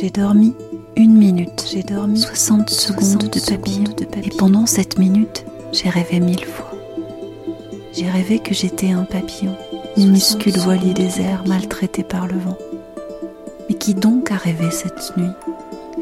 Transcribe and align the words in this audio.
J'ai 0.00 0.08
dormi 0.08 0.54
une 0.96 1.12
minute, 1.12 1.66
j'ai 1.70 1.82
dormi 1.82 2.18
60 2.18 2.70
secondes 2.70 3.28
de 3.28 3.38
papillon, 3.38 3.84
de 3.84 4.06
papillon. 4.06 4.22
Et 4.24 4.34
pendant 4.34 4.64
cette 4.64 4.98
minute, 4.98 5.44
j'ai 5.72 5.90
rêvé 5.90 6.20
mille 6.20 6.46
fois. 6.46 6.72
J'ai 7.92 8.08
rêvé 8.08 8.38
que 8.38 8.54
j'étais 8.54 8.92
un 8.92 9.04
papillon, 9.04 9.54
minuscule 9.98 10.56
voilier 10.56 10.94
des 10.94 11.20
airs 11.20 11.46
maltraité 11.46 12.02
par 12.02 12.26
le 12.26 12.38
vent. 12.38 12.56
Mais 13.68 13.74
qui 13.74 13.92
donc 13.92 14.30
a 14.30 14.36
rêvé 14.36 14.70
cette 14.70 15.14
nuit? 15.18 15.34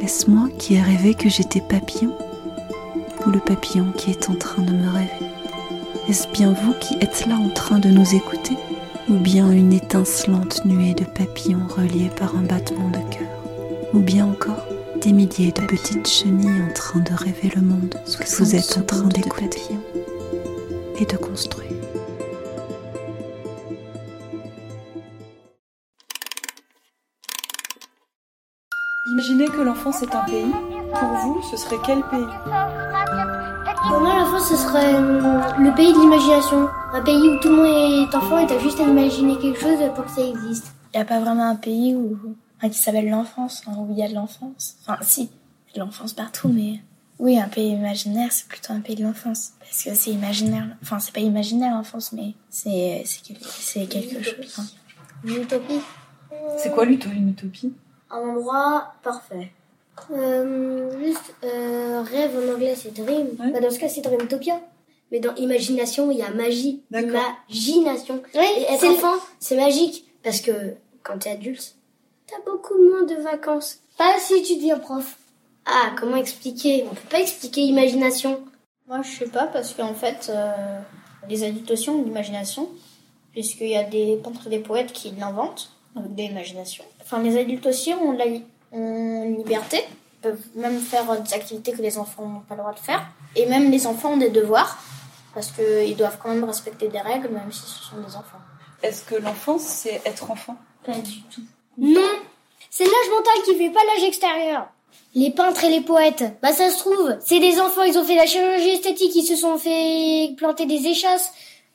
Est-ce 0.01 0.31
moi 0.31 0.49
qui 0.57 0.75
ai 0.75 0.81
rêvé 0.81 1.15
que 1.15 1.29
j'étais 1.29 1.61
papillon? 1.61 2.13
Ou 3.27 3.31
le 3.31 3.41
papillon 3.41 3.87
qui 3.97 4.13
est 4.13 4.31
en 4.31 4.37
train 4.37 4.63
de 4.63 4.75
me 4.75 4.89
rêver? 4.93 5.33
Est-ce 6.09 6.29
bien 6.29 6.53
vous 6.53 6.75
qui 6.75 6.95
êtes 7.01 7.27
là 7.27 7.35
en 7.35 7.49
train 7.49 7.81
de 7.81 7.89
nous 7.89 8.15
écouter? 8.15 8.57
Ou 9.11 9.15
bien 9.15 9.51
une 9.51 9.73
étincelante 9.73 10.65
nuée 10.65 10.95
de 10.95 11.05
papillons 11.05 11.67
reliés 11.69 12.13
par 12.17 12.37
un 12.37 12.43
battement 12.43 12.91
de 12.91 12.99
cœur? 13.13 13.38
Ou 13.95 14.01
bien 14.01 14.27
encore 14.27 14.67
des 15.01 15.13
milliers 15.13 15.53
de 15.53 15.63
petites 15.67 16.09
chenilles 16.09 16.63
en 16.69 16.73
train 16.73 17.01
de 17.01 17.13
rêver 17.13 17.51
le 17.55 17.63
monde 17.63 17.95
que 18.05 18.37
vous 18.37 18.55
êtes 18.55 18.79
en 18.79 18.83
train 18.83 19.09
d'écouter 19.09 19.61
et 20.99 21.05
de 21.05 21.17
construire. 21.17 21.69
Imaginez 29.13 29.47
que 29.47 29.63
l'enfance 29.63 30.03
est 30.03 30.15
un 30.15 30.25
pays. 30.25 30.53
Pour 30.93 31.09
vous, 31.09 31.43
ce 31.51 31.57
serait 31.57 31.79
quel 31.85 32.03
pays? 32.05 32.21
Pour 33.89 34.01
moi, 34.01 34.17
l'enfance, 34.17 34.49
ce 34.49 34.57
serait 34.57 34.95
euh, 34.95 35.41
le 35.59 35.75
pays 35.75 35.93
de 35.93 35.99
l'imagination. 35.99 36.69
Un 36.93 37.01
pays 37.03 37.29
où 37.29 37.39
tout 37.41 37.49
le 37.49 37.57
monde 37.57 38.11
est 38.11 38.15
enfant 38.15 38.39
et 38.39 38.47
t'as 38.47 38.59
juste 38.59 38.81
à 38.81 38.85
imaginer 38.85 39.37
quelque 39.39 39.61
chose 39.61 39.79
pour 39.95 40.05
que 40.05 40.11
ça 40.11 40.23
existe. 40.23 40.73
Il 40.93 40.99
n'y 40.99 41.03
a 41.03 41.05
pas 41.05 41.21
vraiment 41.21 41.49
un 41.49 41.57
pays 41.57 41.95
où, 41.95 42.17
enfin, 42.59 42.69
qui 42.69 42.79
s'appelle 42.79 43.09
l'enfance, 43.09 43.63
hein, 43.67 43.73
où 43.79 43.89
il 43.93 43.99
y 43.99 44.03
a 44.03 44.09
de 44.09 44.15
l'enfance. 44.15 44.77
Enfin, 44.83 44.99
si, 45.03 45.23
il 45.23 45.27
y 45.69 45.71
a 45.71 45.75
de 45.75 45.87
l'enfance 45.87 46.13
partout, 46.13 46.49
mais 46.49 46.81
oui, 47.19 47.39
un 47.39 47.49
pays 47.49 47.71
imaginaire, 47.71 48.31
c'est 48.31 48.47
plutôt 48.47 48.73
un 48.73 48.81
pays 48.81 48.95
de 48.97 49.03
l'enfance. 49.03 49.53
Parce 49.61 49.83
que 49.83 49.95
c'est 49.95 50.11
imaginaire. 50.11 50.77
Enfin, 50.83 50.99
c'est 51.01 51.13
pas 51.13 51.21
imaginaire 51.21 51.75
l'enfance, 51.75 52.13
mais 52.13 52.35
c'est 52.49 53.03
c'est 53.07 53.23
c'est 53.43 53.87
quelque 53.87 54.23
chose. 54.23 54.55
hein. 54.59 54.65
Une 55.25 55.43
utopie. 55.43 55.81
C'est 56.59 56.71
quoi 56.73 56.85
une 56.85 56.93
utopie? 57.31 57.73
Un 58.11 58.19
endroit 58.21 58.93
parfait. 59.03 59.51
Euh, 60.13 60.97
juste, 61.05 61.35
euh, 61.43 62.03
rêve 62.03 62.31
en 62.37 62.55
anglais, 62.55 62.75
c'est 62.77 62.95
dream. 62.95 63.27
Ouais. 63.39 63.51
Bah, 63.51 63.61
dans 63.61 63.71
ce 63.71 63.79
cas, 63.79 63.89
c'est 63.89 64.01
dreamtopia. 64.01 64.61
Mais 65.11 65.21
dans 65.21 65.35
imagination, 65.35 66.11
il 66.11 66.19
y 66.19 66.23
a 66.23 66.31
magie. 66.31 66.83
Imagination. 66.93 68.23
Oui, 68.35 68.45
Et 68.59 68.63
être 68.73 68.81
c'est 68.81 68.89
enfant, 68.89 69.15
c'est 69.41 69.57
magique. 69.57 70.05
Parce 70.23 70.41
que 70.41 70.75
quand 71.03 71.19
t'es 71.19 71.31
adulte, 71.31 71.75
t'as 72.29 72.51
beaucoup 72.51 72.79
moins 72.79 73.05
de 73.05 73.15
vacances. 73.23 73.81
Pas 73.97 74.19
si 74.19 74.43
tu 74.43 74.57
deviens 74.57 74.79
prof. 74.79 75.17
Ah, 75.67 75.93
comment 75.99 76.17
expliquer? 76.17 76.85
On 76.91 76.95
peut 76.95 77.09
pas 77.11 77.21
expliquer 77.21 77.63
imagination. 77.63 78.41
Moi, 78.87 79.03
je 79.03 79.19
sais 79.19 79.29
pas, 79.29 79.47
parce 79.47 79.75
qu'en 79.75 79.95
fait, 79.95 80.31
euh, 80.31 80.81
les 81.29 81.45
adultes 81.45 81.71
aussi 81.71 81.91
ont 81.91 81.99
de 81.99 82.05
l'imagination, 82.05 82.69
puisqu'il 83.33 83.69
y 83.69 83.77
a 83.77 83.85
des 83.85 84.17
peintres 84.17 84.47
et 84.47 84.51
des 84.51 84.61
poètes 84.61 84.93
qui 84.93 85.11
l'inventent, 85.11 85.71
avec 85.97 86.15
de 86.15 86.23
l'imagination. 86.23 86.85
Enfin, 87.03 87.23
les 87.23 87.37
adultes 87.37 87.67
aussi 87.67 87.93
ont, 87.93 88.13
la, 88.13 88.25
ont 88.73 89.25
une 89.25 89.37
liberté, 89.37 89.85
ils 90.15 90.21
peuvent 90.23 90.47
même 90.55 90.79
faire 90.79 91.21
des 91.21 91.35
activités 91.35 91.73
que 91.73 91.83
les 91.83 91.99
enfants 91.99 92.27
n'ont 92.27 92.41
pas 92.41 92.55
le 92.55 92.61
droit 92.61 92.73
de 92.73 92.79
faire. 92.79 93.07
Et 93.37 93.47
même 93.47 93.71
les 93.71 93.87
enfants 93.87 94.13
ont 94.13 94.17
des 94.17 94.31
devoirs, 94.31 94.79
parce 95.35 95.53
qu'ils 95.53 95.97
doivent 95.97 96.19
quand 96.23 96.31
même 96.31 96.45
respecter 96.45 96.89
des 96.89 97.01
règles, 97.01 97.29
même 97.29 97.53
si 97.53 97.61
ce 97.61 97.85
sont 97.91 97.99
des 97.99 98.17
enfants. 98.17 98.41
Est-ce 98.83 99.05
que 99.05 99.17
l'enfance, 99.17 99.63
c'est 99.63 100.01
être 100.07 100.31
enfant? 100.31 100.57
Pas 100.85 100.99
du 100.99 101.21
tout. 101.23 101.43
Non 101.77 102.01
C'est 102.79 102.85
l'âge 102.85 103.11
mental 103.11 103.43
qui 103.45 103.57
fait 103.57 103.71
pas 103.71 103.81
l'âge 103.93 104.05
extérieur. 104.07 104.69
Les 105.17 105.33
peintres 105.33 105.65
et 105.65 105.69
les 105.69 105.81
poètes, 105.81 106.23
bah 106.41 106.53
ça 106.53 106.71
se 106.71 106.79
trouve, 106.79 107.17
c'est 107.19 107.41
des 107.41 107.61
enfants, 107.61 107.83
ils 107.83 107.99
ont 107.99 108.05
fait 108.05 108.15
la 108.15 108.25
chirurgie 108.25 108.69
esthétique, 108.69 109.17
ils 109.17 109.27
se 109.27 109.35
sont 109.35 109.59
fait 109.59 110.33
planter 110.37 110.65
des 110.65 110.87
échasses 110.87 111.33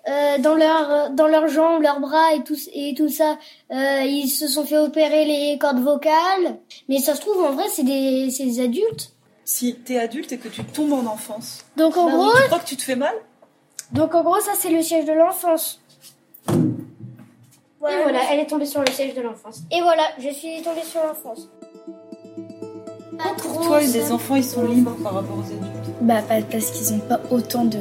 euh, 0.08 0.38
dans 0.38 0.56
leurs 0.56 1.10
dans 1.10 1.28
leurs 1.28 1.50
jambes, 1.50 1.82
leurs 1.82 2.00
bras 2.00 2.34
et 2.36 2.44
tout 2.46 2.56
et 2.74 2.94
tout 2.96 3.10
ça. 3.10 3.38
Euh, 3.72 4.04
ils 4.06 4.30
se 4.30 4.48
sont 4.48 4.64
fait 4.66 4.78
opérer 4.78 5.26
les 5.26 5.58
cordes 5.60 5.82
vocales, 5.84 6.60
mais 6.88 7.00
ça 7.00 7.16
se 7.16 7.20
trouve 7.20 7.44
en 7.44 7.52
vrai 7.52 7.66
c'est 7.70 7.84
des 7.84 8.30
c'est 8.32 8.46
des 8.46 8.62
adultes. 8.62 9.12
Si 9.44 9.76
t'es 9.76 10.00
adulte 10.00 10.32
et 10.32 10.38
que 10.38 10.48
tu 10.48 10.64
tombes 10.64 10.94
en 10.94 11.06
enfance, 11.06 11.66
Donc 11.76 11.98
en 11.98 12.06
bah, 12.06 12.12
gros, 12.14 12.32
tu 12.32 12.44
crois 12.44 12.60
que 12.60 12.70
tu 12.70 12.78
te 12.78 12.84
fais 12.84 12.96
mal? 12.96 13.16
donc 13.92 14.16
en 14.16 14.24
gros 14.24 14.40
ça 14.40 14.54
c'est 14.58 14.70
le 14.70 14.82
siège 14.82 15.04
de 15.04 15.12
l'enfance. 15.12 15.82
Et 17.92 18.02
voilà, 18.04 18.20
elle 18.32 18.40
est 18.40 18.46
tombée 18.46 18.66
sur 18.66 18.82
le 18.82 18.88
siège 18.88 19.14
de 19.14 19.22
l'enfance. 19.22 19.62
Et 19.72 19.82
voilà, 19.82 20.04
je 20.18 20.30
suis 20.30 20.62
tombée 20.62 20.84
sur 20.84 21.02
l'enfance. 21.06 21.50
Pas 23.18 23.34
Pour 23.42 23.62
toi, 23.62 23.80
les 23.82 24.12
enfants, 24.12 24.36
ils 24.36 24.44
sont 24.44 24.66
libres 24.66 24.96
par 25.04 25.14
rapport 25.16 25.38
aux 25.38 25.42
adultes. 25.46 25.90
Bah, 26.02 26.22
pas- 26.28 26.42
parce 26.42 26.72
qu'ils 26.72 26.96
n'ont 26.96 27.04
pas 27.04 27.20
autant 27.30 27.66
de, 27.66 27.78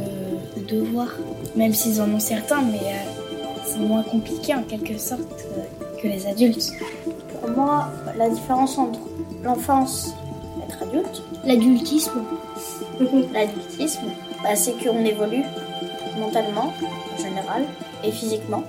de 0.56 0.64
devoirs, 0.66 1.14
même 1.56 1.72
s'ils 1.72 2.00
en 2.00 2.10
ont 2.10 2.20
certains, 2.20 2.62
mais 2.62 2.78
euh, 2.78 3.54
c'est 3.64 3.78
moins 3.78 4.02
compliqué 4.02 4.54
en 4.54 4.62
quelque 4.62 4.98
sorte 4.98 5.20
euh, 5.22 6.00
que 6.00 6.06
les 6.08 6.26
adultes. 6.26 6.72
Pour 7.40 7.50
moi, 7.50 7.88
la 8.16 8.28
différence 8.28 8.78
entre 8.78 9.00
l'enfance 9.42 10.14
et 10.60 10.64
être 10.70 10.82
adulte, 10.82 11.22
L'adultisme. 11.44 12.22
L'adultisme, 13.32 14.02
bah, 14.44 14.54
c'est 14.54 14.72
qu'on 14.72 15.04
évolue 15.04 15.42
mentalement, 16.20 16.72
en 17.14 17.16
général, 17.22 17.64
et 18.04 18.12
physiquement. 18.12 18.62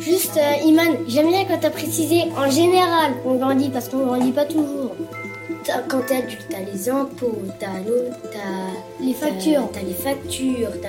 Juste, 0.00 0.36
euh, 0.38 0.66
Iman, 0.66 0.96
j'aime 1.08 1.28
bien 1.28 1.44
quand 1.44 1.58
t'as 1.60 1.70
précisé 1.70 2.22
en 2.36 2.50
général 2.50 3.12
qu'on 3.22 3.34
grandit 3.34 3.68
parce 3.68 3.88
qu'on 3.88 4.06
grandit 4.06 4.32
pas 4.32 4.44
toujours. 4.46 4.94
T'as- 5.64 5.82
Quand 5.88 6.00
t'es 6.06 6.16
adulte, 6.16 6.46
t'as 6.50 6.60
les 6.72 6.88
impôts, 6.88 7.38
t'as 7.58 7.66
l'eau, 7.86 8.08
t'as 8.32 9.04
les 9.04 9.12
factures, 9.12 9.68
t'as 9.72 9.82
les 9.82 9.92
factures, 9.92 10.70
t'as 10.82 10.88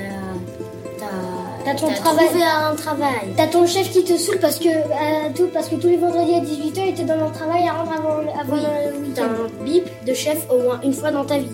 t'as 1.66 1.76
ton 1.76 1.88
travail, 1.94 2.26
trouvé 2.28 2.44
un 2.44 2.76
travail. 2.76 3.28
T'as 3.36 3.48
ton 3.48 3.68
chef 3.68 3.92
qui 3.92 4.04
te 4.04 4.18
saoule 4.18 4.40
parce 4.40 4.58
que 4.60 4.70
euh, 4.70 5.30
tout 5.36 5.48
parce 5.54 5.68
que 5.68 5.76
tous 5.76 5.88
les 5.88 5.98
vendredis 5.98 6.34
à 6.36 6.40
18h, 6.40 6.80
il 6.86 6.90
était 6.90 7.04
dans 7.04 7.16
le 7.26 7.32
travail 7.34 7.68
à 7.68 7.74
rendre 7.74 7.92
avant 7.92 8.20
avant 8.40 8.56
le 8.56 9.00
week-end. 9.08 9.12
T'as 9.16 9.24
un 9.26 9.66
bip 9.66 9.86
de 10.06 10.14
chef 10.14 10.46
au 10.50 10.60
moins 10.64 10.80
une 10.84 10.94
fois 10.94 11.12
dans 11.12 11.26
ta 11.26 11.38
vie. 11.38 11.48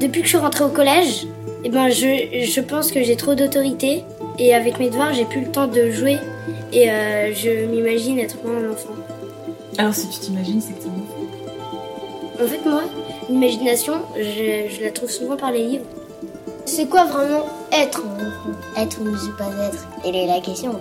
Depuis 0.00 0.20
que 0.20 0.26
je 0.26 0.30
suis 0.30 0.38
rentrée 0.38 0.64
au 0.64 0.68
collège, 0.68 1.26
eh 1.64 1.68
ben 1.70 1.88
je, 1.90 2.44
je 2.44 2.60
pense 2.60 2.90
que 2.90 3.02
j'ai 3.02 3.16
trop 3.16 3.34
d'autorité 3.34 4.04
et 4.38 4.54
avec 4.54 4.78
mes 4.78 4.88
devoirs, 4.90 5.12
j'ai 5.12 5.24
plus 5.24 5.40
le 5.42 5.50
temps 5.50 5.66
de 5.66 5.90
jouer 5.90 6.18
et 6.72 6.90
euh, 6.90 7.32
je 7.34 7.66
m'imagine 7.66 8.18
être 8.18 8.36
moi 8.44 8.54
un 8.56 8.72
enfant. 8.72 8.94
Alors 9.78 9.94
si 9.94 10.08
tu 10.08 10.18
t'imagines, 10.20 10.60
c'est 10.60 10.72
que 10.74 10.82
t'es 10.82 10.88
un 10.88 10.92
enfant. 10.92 12.44
En 12.44 12.46
fait, 12.46 12.68
moi, 12.68 12.82
l'imagination, 13.28 13.94
je, 14.16 14.68
je 14.70 14.84
la 14.84 14.90
trouve 14.92 15.10
souvent 15.10 15.36
par 15.36 15.50
les 15.50 15.64
livres. 15.64 15.84
C'est 16.66 16.86
quoi 16.86 17.04
vraiment 17.06 17.46
être 17.72 18.02
un 18.04 18.26
enfant? 18.26 18.58
Être 18.76 19.00
ou 19.00 19.04
ne 19.04 19.36
pas 19.36 19.50
être? 19.66 19.88
Elle 20.04 20.14
est 20.14 20.26
la 20.26 20.40
question. 20.40 20.80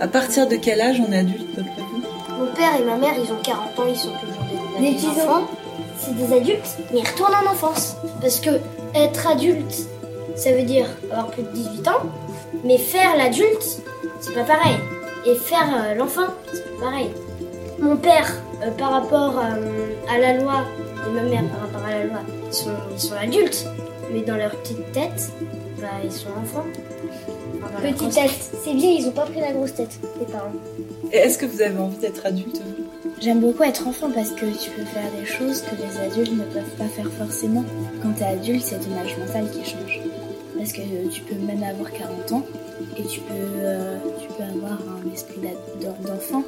À 0.00 0.06
partir 0.08 0.46
de 0.48 0.56
quel 0.56 0.80
âge 0.80 1.00
on 1.00 1.10
est 1.12 1.18
adulte, 1.18 1.58
Mon 2.38 2.46
père 2.54 2.76
et 2.80 2.84
ma 2.84 2.96
mère, 2.96 3.14
ils 3.16 3.32
ont 3.32 3.40
40 3.42 3.78
ans, 3.78 3.82
ils 3.88 3.96
sont 3.96 4.10
toujours 4.10 4.80
des, 4.80 4.90
Des 4.92 5.06
enfants. 5.06 5.46
C'est 5.98 6.14
des 6.16 6.36
adultes, 6.36 6.76
mais 6.92 7.00
ils 7.00 7.08
retournent 7.08 7.34
en 7.34 7.50
enfance. 7.50 7.96
Parce 8.20 8.40
que 8.40 8.50
être 8.94 9.26
adulte, 9.26 9.86
ça 10.36 10.52
veut 10.52 10.62
dire 10.62 10.86
avoir 11.10 11.28
plus 11.28 11.42
de 11.42 11.48
18 11.48 11.88
ans, 11.88 12.02
mais 12.64 12.78
faire 12.78 13.16
l'adulte, 13.16 13.82
c'est 14.20 14.34
pas 14.34 14.44
pareil. 14.44 14.76
Et 15.26 15.34
faire 15.34 15.68
euh, 15.74 15.94
l'enfant, 15.94 16.26
c'est 16.52 16.64
pas 16.76 16.86
pareil. 16.86 17.10
Mon 17.78 17.96
père, 17.96 18.42
euh, 18.62 18.70
par 18.72 18.92
rapport 18.92 19.38
euh, 19.38 19.86
à 20.08 20.18
la 20.18 20.38
loi, 20.38 20.64
et 21.06 21.10
ma 21.12 21.22
mère, 21.22 21.44
par 21.44 21.60
rapport 21.60 21.84
à 21.86 21.90
la 21.90 22.04
loi, 22.04 22.18
ils 22.46 22.54
sont, 22.54 22.70
ils 22.92 23.00
sont 23.00 23.14
adultes, 23.14 23.66
mais 24.12 24.20
dans 24.20 24.36
leur 24.36 24.50
petite 24.56 24.92
tête, 24.92 25.30
bah, 25.80 25.88
ils 26.02 26.12
sont 26.12 26.30
enfants. 26.30 26.64
Enfin, 27.62 27.80
Petite 27.82 28.14
tête. 28.14 28.50
C'est 28.62 28.74
bien, 28.74 28.90
ils 28.90 29.06
ont 29.06 29.12
pas 29.12 29.26
pris 29.26 29.40
la 29.40 29.52
grosse 29.52 29.74
tête, 29.74 29.98
les 30.18 30.26
parents. 30.26 30.52
Et 31.12 31.16
est-ce 31.16 31.38
que 31.38 31.46
vous 31.46 31.62
avez 31.62 31.78
envie 31.78 31.98
d'être 31.98 32.24
adulte 32.24 32.60
J'aime 33.20 33.40
beaucoup 33.40 33.62
être 33.62 33.86
enfant 33.86 34.10
parce 34.14 34.30
que 34.30 34.46
tu 34.46 34.70
peux 34.70 34.84
faire 34.84 35.10
des 35.18 35.24
choses 35.24 35.62
que 35.62 35.74
les 35.76 35.98
adultes 35.98 36.32
ne 36.32 36.44
peuvent 36.44 36.76
pas 36.76 36.86
faire 36.86 37.10
forcément. 37.18 37.64
Quand 38.02 38.12
t'es 38.12 38.24
adulte, 38.24 38.62
c'est 38.62 38.80
ton 38.80 38.94
âge 38.98 39.16
mental 39.18 39.50
qui 39.50 39.64
change. 39.64 40.00
Parce 40.64 40.72
que 40.72 41.08
tu 41.12 41.20
peux 41.20 41.34
même 41.34 41.62
avoir 41.62 41.92
40 41.92 42.32
ans 42.32 42.42
et 42.96 43.02
tu 43.02 43.20
peux, 43.20 43.34
euh, 43.34 43.98
tu 44.18 44.28
peux 44.28 44.44
avoir 44.44 44.72
un 44.72 45.12
esprit 45.12 45.40
d'enfant. 45.82 46.42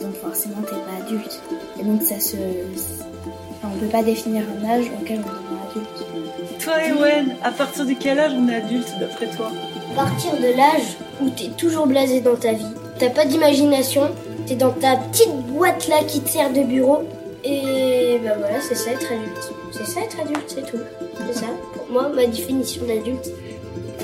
Donc 0.00 0.14
forcément, 0.14 0.62
t'es 0.62 0.70
pas 0.70 1.04
adulte. 1.04 1.42
Et 1.78 1.84
donc 1.84 2.02
ça 2.02 2.18
se... 2.18 2.36
enfin, 2.36 3.74
on 3.74 3.78
peut 3.78 3.88
pas 3.88 4.02
définir 4.02 4.44
un 4.58 4.64
âge 4.66 4.86
auquel 4.98 5.18
on 5.18 5.28
devient 5.28 5.60
adulte. 5.70 6.58
Toi, 6.58 6.72
Ewen, 6.88 7.36
à 7.42 7.50
partir 7.50 7.84
de 7.84 7.92
quel 8.00 8.18
âge 8.18 8.32
on 8.34 8.48
est 8.48 8.54
adulte 8.54 8.94
d'après 8.98 9.26
toi? 9.26 9.52
À 9.92 9.94
partir 9.94 10.32
de 10.38 10.56
l'âge 10.56 10.96
où 11.20 11.28
t'es 11.28 11.48
toujours 11.48 11.86
blasé 11.86 12.22
dans 12.22 12.36
ta 12.36 12.54
vie, 12.54 12.64
t'as 12.98 13.10
pas 13.10 13.26
d'imagination, 13.26 14.08
t'es 14.46 14.54
dans 14.54 14.72
ta 14.72 14.96
petite 14.96 15.36
boîte 15.48 15.86
là 15.88 15.98
qui 16.08 16.22
te 16.22 16.30
sert 16.30 16.50
de 16.50 16.62
bureau, 16.62 17.02
et 17.44 17.99
bah 18.20 18.34
voilà, 18.38 18.60
c'est 18.60 18.74
ça 18.74 18.92
être 18.92 19.12
adulte. 19.12 19.52
C'est 19.72 19.86
ça 19.86 20.00
être 20.00 20.20
adulte, 20.20 20.44
c'est 20.46 20.66
tout. 20.66 20.80
C'est 21.26 21.40
ça. 21.40 21.46
Pour 21.74 21.86
moi, 21.90 22.08
ma 22.08 22.26
définition 22.26 22.84
d'adulte, 22.84 23.30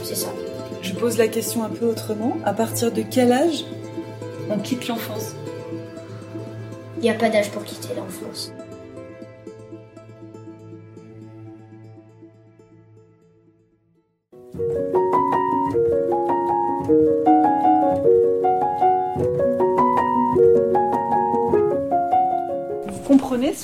c'est 0.03 0.15
ça. 0.15 0.29
Je 0.83 0.93
pose 0.93 1.19
la 1.19 1.29
question 1.29 1.65
un 1.65 1.69
peu 1.69 1.87
autrement. 1.87 2.37
À 2.45 2.53
partir 2.53 2.93
de 2.93 3.03
quel 3.03 3.33
âge 3.33 3.65
on 4.51 4.59
quitte 4.59 4.89
l'enfance? 4.89 5.35
Il 6.99 7.03
n'y 7.03 7.11
a 7.11 7.15
pas 7.15 7.29
d'âge 7.29 7.51
pour 7.51 7.65
quitter 7.65 7.95
l'enfance. 7.97 8.53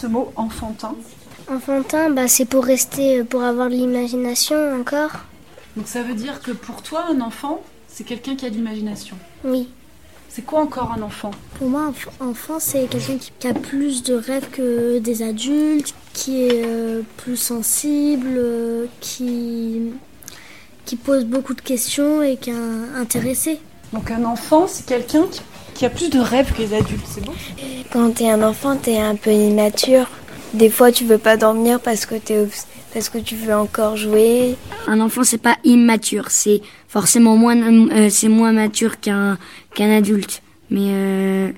Ce 0.03 0.09
mot 0.09 0.33
enfantin 0.35 0.97
Enfantin, 1.49 2.11
bah, 2.11 2.27
c'est 2.27 2.45
pour 2.45 2.65
rester, 2.65 3.21
euh, 3.21 3.25
pour 3.25 3.43
avoir 3.45 3.69
de 3.69 3.75
l'imagination 3.75 4.57
encore. 4.81 5.13
Donc 5.77 5.87
ça 5.87 6.03
veut 6.03 6.15
dire 6.15 6.41
que 6.43 6.51
pour 6.51 6.83
toi, 6.83 7.05
un 7.11 7.21
enfant, 7.21 7.63
c'est 7.89 8.03
quelqu'un 8.05 8.35
qui 8.35 8.45
a 8.47 8.51
de 8.51 8.57
l'imagination. 8.57 9.17
Oui. 9.45 9.69
C'est 10.29 10.43
quoi 10.43 10.61
encore 10.61 10.93
un 10.97 11.03
enfant? 11.03 11.31
Pour 11.59 11.69
moi, 11.69 11.93
enf- 11.93 12.09
enfant, 12.31 12.59
c'est 12.59 12.89
quelqu'un 12.89 13.19
qui, 13.19 13.47
a 13.47 13.55
plus 13.55 14.03
de 14.03 14.15
rêves 14.15 14.49
que 14.51 14.99
des 14.99 15.23
adultes, 15.23 15.95
qui 16.15 16.43
est 16.47 16.65
euh, 16.65 17.03
plus 17.19 17.37
sensible, 17.37 18.29
euh, 18.37 18.87
qui, 19.01 19.83
qui 20.85 20.97
pose 20.97 21.25
beaucoup 21.27 21.55
de 21.55 21.61
questions 21.61 22.23
et 22.23 22.37
qui 22.39 22.51
est 22.51 22.55
un- 22.55 22.95
intéressé. 23.01 23.61
Donc 23.93 24.11
un 24.11 24.25
enfant, 24.25 24.67
c'est 24.67 24.87
quelqu'un 24.87 25.27
qui, 25.31 25.43
qui 25.75 25.85
a 25.85 25.91
plus 25.91 26.11
de 26.11 26.19
rêves 26.19 26.53
que 26.53 26.63
les 26.63 26.75
adultes, 26.75 27.07
c'est 27.07 27.25
bon 27.25 27.33
Quand 27.93 28.11
t'es 28.15 28.31
un 28.31 28.43
enfant, 28.43 28.77
t'es 28.77 28.99
un 28.99 29.17
peu 29.17 29.33
immature. 29.33 30.09
Des 30.55 30.69
fois, 30.69 30.93
tu 30.93 31.05
veux 31.05 31.19
pas 31.19 31.37
dormir 31.37 31.81
parce 31.81 32.05
que, 32.07 32.15
t'es 32.15 32.47
parce 32.93 33.09
que 33.09 33.19
tu 33.19 33.37
veux 33.37 33.55
encore 33.55 33.97
jouer. 33.97 34.57
Un 34.87 35.01
enfant, 35.01 35.25
c'est 35.25 35.39
pas 35.39 35.57
immature, 35.65 36.31
c'est 36.31 36.61
forcément 36.89 37.37
moins, 37.37 37.57
euh, 37.57 38.09
c'est 38.11 38.29
moins 38.29 38.53
mature 38.53 39.01
qu'un 39.01 39.39
qu'un 39.75 39.91
adulte. 39.91 40.43
Mais 40.71 40.89
euh, 40.91 41.53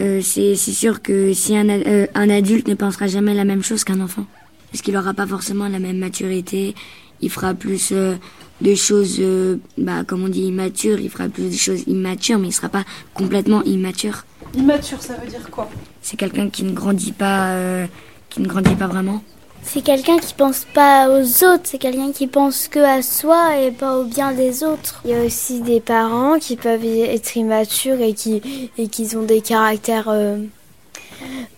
euh, 0.00 0.20
c'est 0.22 0.54
c'est 0.54 0.72
sûr 0.72 1.02
que 1.02 1.32
si 1.32 1.56
un, 1.56 1.68
euh, 1.68 2.06
un 2.14 2.30
adulte 2.30 2.68
ne 2.68 2.74
pensera 2.74 3.08
jamais 3.08 3.34
la 3.34 3.44
même 3.44 3.62
chose 3.62 3.82
qu'un 3.82 4.00
enfant, 4.00 4.26
parce 4.70 4.82
qu'il 4.82 4.96
aura 4.96 5.14
pas 5.14 5.26
forcément 5.26 5.68
la 5.68 5.80
même 5.80 5.98
maturité, 5.98 6.74
il 7.20 7.30
fera 7.30 7.54
plus 7.54 7.90
euh, 7.92 8.16
de 8.62 8.74
choses, 8.74 9.16
euh, 9.20 9.56
bah 9.76 10.04
comme 10.06 10.24
on 10.24 10.28
dit 10.28 10.42
immature, 10.42 11.00
il 11.00 11.10
fera 11.10 11.28
plus 11.28 11.50
de 11.50 11.56
choses 11.56 11.82
immatures, 11.86 12.38
mais 12.38 12.48
il 12.48 12.52
sera 12.52 12.68
pas 12.68 12.84
complètement 13.14 13.62
immature. 13.64 14.24
Immature, 14.54 15.02
ça 15.02 15.14
veut 15.14 15.28
dire 15.28 15.50
quoi? 15.50 15.68
C'est 16.00 16.16
quelqu'un 16.16 16.48
qui 16.48 16.64
ne 16.64 16.72
grandit 16.72 17.12
pas, 17.12 17.52
euh, 17.52 17.86
qui 18.30 18.40
ne 18.40 18.46
grandit 18.46 18.74
pas 18.74 18.86
vraiment. 18.86 19.22
C'est 19.64 19.82
quelqu'un 19.82 20.18
qui 20.18 20.34
pense 20.34 20.66
pas 20.74 21.08
aux 21.08 21.44
autres, 21.44 21.62
c'est 21.64 21.78
quelqu'un 21.78 22.12
qui 22.12 22.26
pense 22.26 22.68
que 22.68 22.80
à 22.80 23.00
soi 23.00 23.58
et 23.58 23.70
pas 23.70 23.96
au 23.96 24.04
bien 24.04 24.32
des 24.32 24.64
autres. 24.64 25.00
Il 25.04 25.12
y 25.12 25.14
a 25.14 25.22
aussi 25.22 25.60
des 25.60 25.80
parents 25.80 26.38
qui 26.38 26.56
peuvent 26.56 26.84
être 26.84 27.36
immatures 27.36 28.00
et 28.00 28.12
qui, 28.12 28.70
et 28.76 28.88
qui 28.88 29.16
ont 29.16 29.22
des 29.22 29.40
caractères, 29.40 30.08
euh, 30.08 30.38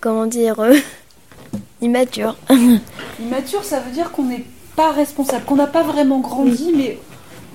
comment 0.01 0.27
dire, 0.27 0.61
euh, 0.61 0.77
immatures. 1.81 2.37
Immature, 3.19 3.65
ça 3.65 3.81
veut 3.81 3.93
dire 3.93 4.13
qu'on 4.13 4.25
n'est 4.25 4.45
pas 4.77 4.91
responsable, 4.93 5.45
qu'on 5.45 5.57
n'a 5.57 5.67
pas 5.67 5.83
vraiment 5.83 6.21
grandi, 6.21 6.73
mais 6.77 6.99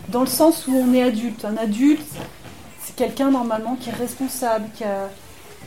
dans 0.09 0.21
le 0.21 0.27
sens 0.27 0.67
où 0.67 0.73
on 0.75 0.93
est 0.93 1.03
adulte. 1.03 1.45
Un 1.45 1.57
adulte, 1.57 2.01
c'est 2.83 2.95
quelqu'un 2.95 3.31
normalement 3.31 3.75
qui 3.79 3.89
est 3.89 3.93
responsable, 3.93 4.65
qui, 4.75 4.83
a- 4.83 5.09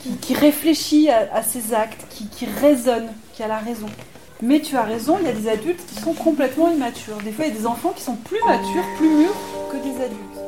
qui, 0.02 0.16
qui 0.16 0.34
réfléchit 0.34 1.10
à, 1.10 1.28
à 1.32 1.42
ses 1.42 1.74
actes, 1.74 2.06
qui, 2.10 2.26
qui 2.28 2.46
raisonne, 2.46 3.08
qui 3.34 3.42
a 3.42 3.48
la 3.48 3.58
raison. 3.58 3.86
Mais 4.40 4.60
tu 4.60 4.76
as 4.76 4.82
raison, 4.82 5.18
il 5.20 5.26
y 5.26 5.30
a 5.30 5.32
des 5.32 5.48
adultes 5.48 5.84
qui 5.86 6.00
sont 6.00 6.14
complètement 6.14 6.68
immatures. 6.72 7.18
Des 7.24 7.30
fois, 7.30 7.44
il 7.46 7.54
y 7.54 7.56
a 7.56 7.60
des 7.60 7.66
enfants 7.66 7.92
qui 7.94 8.02
sont 8.02 8.16
plus 8.16 8.40
matures, 8.44 8.84
plus 8.98 9.08
mûrs 9.08 9.36
que 9.70 9.76
des 9.76 10.04
adultes. 10.04 10.41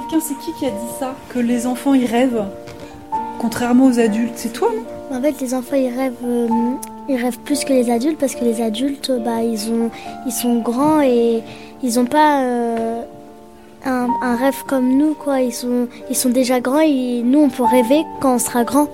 Quelqu'un, 0.00 0.20
c'est 0.20 0.38
qui 0.38 0.52
qui 0.52 0.66
a 0.66 0.70
dit 0.70 0.92
ça 0.98 1.14
Que 1.28 1.38
les 1.38 1.66
enfants 1.66 1.94
ils 1.94 2.06
rêvent, 2.06 2.44
contrairement 3.38 3.86
aux 3.86 3.98
adultes. 3.98 4.34
C'est 4.36 4.52
toi, 4.52 4.70
non 4.74 5.16
En 5.16 5.20
fait, 5.20 5.40
les 5.40 5.54
enfants, 5.54 5.76
ils 5.76 5.94
rêvent, 5.94 6.14
euh, 6.24 6.48
ils 7.08 7.16
rêvent 7.16 7.38
plus 7.40 7.64
que 7.64 7.72
les 7.72 7.90
adultes 7.90 8.18
parce 8.18 8.34
que 8.34 8.44
les 8.44 8.62
adultes, 8.62 9.12
bah, 9.24 9.42
ils, 9.42 9.70
ont, 9.70 9.90
ils 10.26 10.32
sont 10.32 10.60
grands 10.60 11.00
et 11.02 11.42
ils 11.82 11.94
n'ont 11.96 12.06
pas 12.06 12.42
euh, 12.42 13.02
un, 13.84 14.08
un 14.22 14.36
rêve 14.36 14.62
comme 14.66 14.96
nous, 14.96 15.14
quoi. 15.14 15.40
Ils 15.40 15.54
sont, 15.54 15.88
ils 16.08 16.16
sont 16.16 16.30
déjà 16.30 16.60
grands 16.60 16.80
et 16.80 17.22
nous, 17.24 17.40
on 17.40 17.48
peut 17.48 17.64
rêver 17.64 18.04
quand 18.20 18.34
on 18.34 18.38
sera 18.38 18.64
grand. 18.64 18.88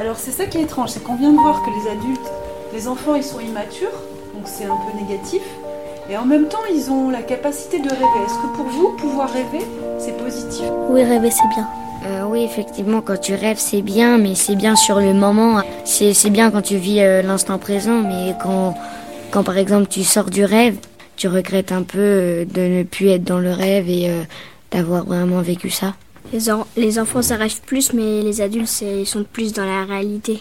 Alors 0.00 0.16
c'est 0.16 0.30
ça 0.30 0.46
qui 0.46 0.58
est 0.58 0.62
étrange, 0.62 0.90
c'est 0.90 1.02
qu'on 1.02 1.16
vient 1.16 1.32
de 1.32 1.38
voir 1.38 1.62
que 1.62 1.70
les 1.70 1.90
adultes, 1.90 2.32
les 2.72 2.88
enfants 2.88 3.14
ils 3.14 3.22
sont 3.22 3.40
immatures, 3.40 3.92
donc 4.34 4.44
c'est 4.46 4.64
un 4.64 4.74
peu 4.74 4.98
négatif, 4.98 5.42
et 6.08 6.16
en 6.16 6.24
même 6.24 6.48
temps 6.48 6.64
ils 6.74 6.90
ont 6.90 7.10
la 7.10 7.20
capacité 7.22 7.78
de 7.78 7.88
rêver. 7.90 8.02
Est-ce 8.26 8.38
que 8.38 8.56
pour 8.56 8.64
vous, 8.64 8.96
pouvoir 8.96 9.28
rêver, 9.30 9.64
c'est 10.04 10.16
positif 10.16 10.64
Oui, 10.88 11.02
rêver, 11.04 11.30
c'est 11.30 11.48
bien. 11.54 11.68
Euh, 12.06 12.24
oui, 12.26 12.42
effectivement, 12.42 13.00
quand 13.00 13.20
tu 13.20 13.34
rêves, 13.34 13.58
c'est 13.58 13.82
bien, 13.82 14.18
mais 14.18 14.34
c'est 14.34 14.56
bien 14.56 14.74
sur 14.74 14.98
le 14.98 15.12
moment. 15.14 15.62
C'est 15.84 16.14
c'est 16.14 16.30
bien 16.30 16.50
quand 16.50 16.62
tu 16.62 16.76
vis 16.76 17.00
euh, 17.00 17.22
l'instant 17.22 17.58
présent, 17.58 18.02
mais 18.02 18.34
quand, 18.42 18.74
quand 19.30 19.44
par 19.44 19.56
exemple 19.56 19.86
tu 19.88 20.02
sors 20.02 20.28
du 20.30 20.44
rêve, 20.44 20.74
tu 21.16 21.28
regrettes 21.28 21.70
un 21.72 21.82
peu 21.84 21.98
euh, 21.98 22.44
de 22.44 22.60
ne 22.62 22.82
plus 22.82 23.08
être 23.08 23.22
dans 23.24 23.38
le 23.38 23.52
rêve 23.52 23.88
et 23.88 24.08
euh, 24.10 24.22
d'avoir 24.72 25.04
vraiment 25.04 25.40
vécu 25.42 25.70
ça. 25.70 25.94
Les, 26.32 26.50
en- 26.50 26.66
les 26.76 26.98
enfants, 26.98 27.22
ça 27.22 27.36
rêve 27.36 27.60
plus, 27.66 27.92
mais 27.92 28.22
les 28.22 28.40
adultes, 28.40 28.82
ils 28.82 29.06
sont 29.06 29.24
plus 29.30 29.52
dans 29.52 29.64
la 29.64 29.84
réalité. 29.84 30.40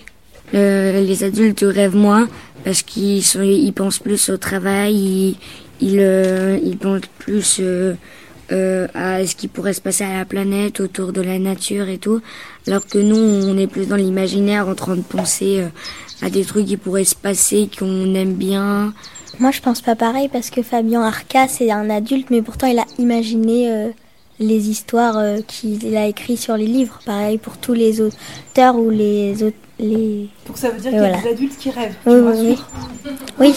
Euh, 0.55 1.01
les 1.01 1.23
adultes 1.23 1.63
rêvent 1.67 1.95
moins 1.95 2.27
parce 2.65 2.81
qu'ils 2.81 3.23
sont, 3.23 3.41
ils 3.43 3.71
pensent 3.73 3.99
plus 3.99 4.29
au 4.29 4.37
travail, 4.37 4.95
ils, 4.95 5.37
ils, 5.79 5.99
euh, 5.99 6.57
ils 6.63 6.77
pensent 6.77 7.01
plus 7.19 7.57
euh, 8.51 8.87
à 8.93 9.25
ce 9.25 9.35
qui 9.35 9.47
pourrait 9.47 9.73
se 9.73 9.81
passer 9.81 10.03
à 10.03 10.17
la 10.17 10.25
planète, 10.25 10.79
autour 10.79 11.13
de 11.13 11.21
la 11.21 11.39
nature 11.39 11.89
et 11.89 11.97
tout. 11.97 12.21
Alors 12.67 12.85
que 12.85 12.97
nous, 12.97 13.15
on 13.15 13.57
est 13.57 13.67
plus 13.67 13.87
dans 13.87 13.95
l'imaginaire, 13.95 14.67
en 14.67 14.75
train 14.75 14.95
de 14.95 15.01
penser 15.01 15.59
euh, 15.59 15.67
à 16.25 16.29
des 16.29 16.45
trucs 16.45 16.67
qui 16.67 16.77
pourraient 16.77 17.03
se 17.03 17.15
passer, 17.15 17.69
qu'on 17.77 18.13
aime 18.15 18.33
bien. 18.33 18.93
Moi, 19.39 19.51
je 19.51 19.61
pense 19.61 19.81
pas 19.81 19.95
pareil 19.95 20.29
parce 20.29 20.49
que 20.49 20.61
Fabien 20.61 21.01
Arca, 21.01 21.47
c'est 21.47 21.71
un 21.71 21.89
adulte, 21.89 22.29
mais 22.29 22.41
pourtant, 22.41 22.67
il 22.67 22.77
a 22.77 22.85
imaginé 22.99 23.71
euh, 23.71 23.89
les 24.39 24.69
histoires 24.69 25.17
euh, 25.17 25.39
qu'il 25.47 25.95
a 25.95 26.07
écrites 26.07 26.39
sur 26.39 26.57
les 26.57 26.67
livres. 26.67 26.99
Pareil 27.05 27.37
pour 27.37 27.57
tous 27.57 27.73
les 27.73 28.01
auteurs 28.01 28.75
ou 28.75 28.89
les 28.89 29.41
autres. 29.43 29.57
Les... 29.79 30.29
Donc 30.45 30.57
ça 30.57 30.69
veut 30.69 30.79
dire 30.79 30.91
qu'il 30.91 30.99
y 30.99 31.03
a 31.03 31.07
voilà. 31.07 31.21
des 31.21 31.29
adultes 31.29 31.57
qui 31.57 31.71
rêvent. 31.71 31.95
Oui, 32.05 32.13
tu 32.13 32.21
oui, 32.21 32.57
Oui, 33.39 33.47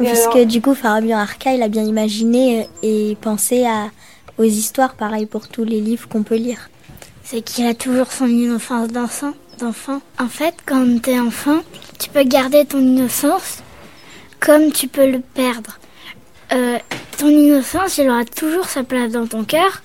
Et 0.00 0.04
parce 0.04 0.20
alors 0.20 0.34
que 0.34 0.44
du 0.44 0.62
coup, 0.62 0.74
Fabien 0.74 1.18
Arca, 1.18 1.52
il 1.52 1.62
a 1.62 1.68
bien 1.68 1.82
imaginé 1.82 2.68
et 2.82 3.16
pensé 3.20 3.66
à, 3.66 3.90
aux 4.38 4.44
histoires, 4.44 4.94
pareil 4.94 5.26
pour 5.26 5.48
tous 5.48 5.64
les 5.64 5.80
livres 5.80 6.08
qu'on 6.08 6.22
peut 6.22 6.36
lire. 6.36 6.70
C'est 7.24 7.42
qu'il 7.42 7.66
a 7.66 7.74
toujours 7.74 8.12
son 8.12 8.26
innocence 8.26 8.88
d'enfant. 8.88 9.32
En 10.18 10.28
fait, 10.28 10.54
quand 10.66 11.00
t'es 11.00 11.18
enfant, 11.20 11.60
tu 11.98 12.10
peux 12.10 12.24
garder 12.24 12.64
ton 12.64 12.80
innocence 12.80 13.62
comme 14.40 14.72
tu 14.72 14.88
peux 14.88 15.08
le 15.08 15.20
perdre. 15.20 15.78
Euh, 16.52 16.78
ton 17.16 17.28
innocence, 17.28 17.98
il 17.98 18.10
aura 18.10 18.24
toujours 18.24 18.66
sa 18.66 18.82
place 18.82 19.12
dans 19.12 19.26
ton 19.26 19.44
cœur, 19.44 19.82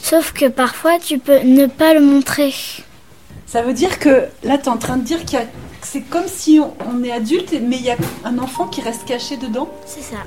sauf 0.00 0.32
que 0.32 0.46
parfois 0.46 0.98
tu 0.98 1.18
peux 1.18 1.40
ne 1.40 1.66
pas 1.66 1.94
le 1.94 2.00
montrer. 2.00 2.54
Ça 3.46 3.62
veut 3.62 3.72
dire 3.72 3.98
que 3.98 4.26
là, 4.44 4.56
tu 4.58 4.64
es 4.64 4.68
en 4.68 4.76
train 4.76 4.98
de 4.98 5.02
dire 5.02 5.24
qu'il 5.24 5.38
y 5.38 5.42
a... 5.42 5.46
c'est 5.82 6.02
comme 6.02 6.28
si 6.28 6.60
on, 6.60 6.74
on 6.92 7.02
est 7.02 7.10
adulte, 7.10 7.54
mais 7.60 7.76
il 7.76 7.84
y 7.84 7.90
a 7.90 7.96
un 8.24 8.38
enfant 8.38 8.68
qui 8.68 8.80
reste 8.82 9.04
caché 9.04 9.36
dedans? 9.36 9.68
C'est 9.84 10.02
ça. 10.02 10.18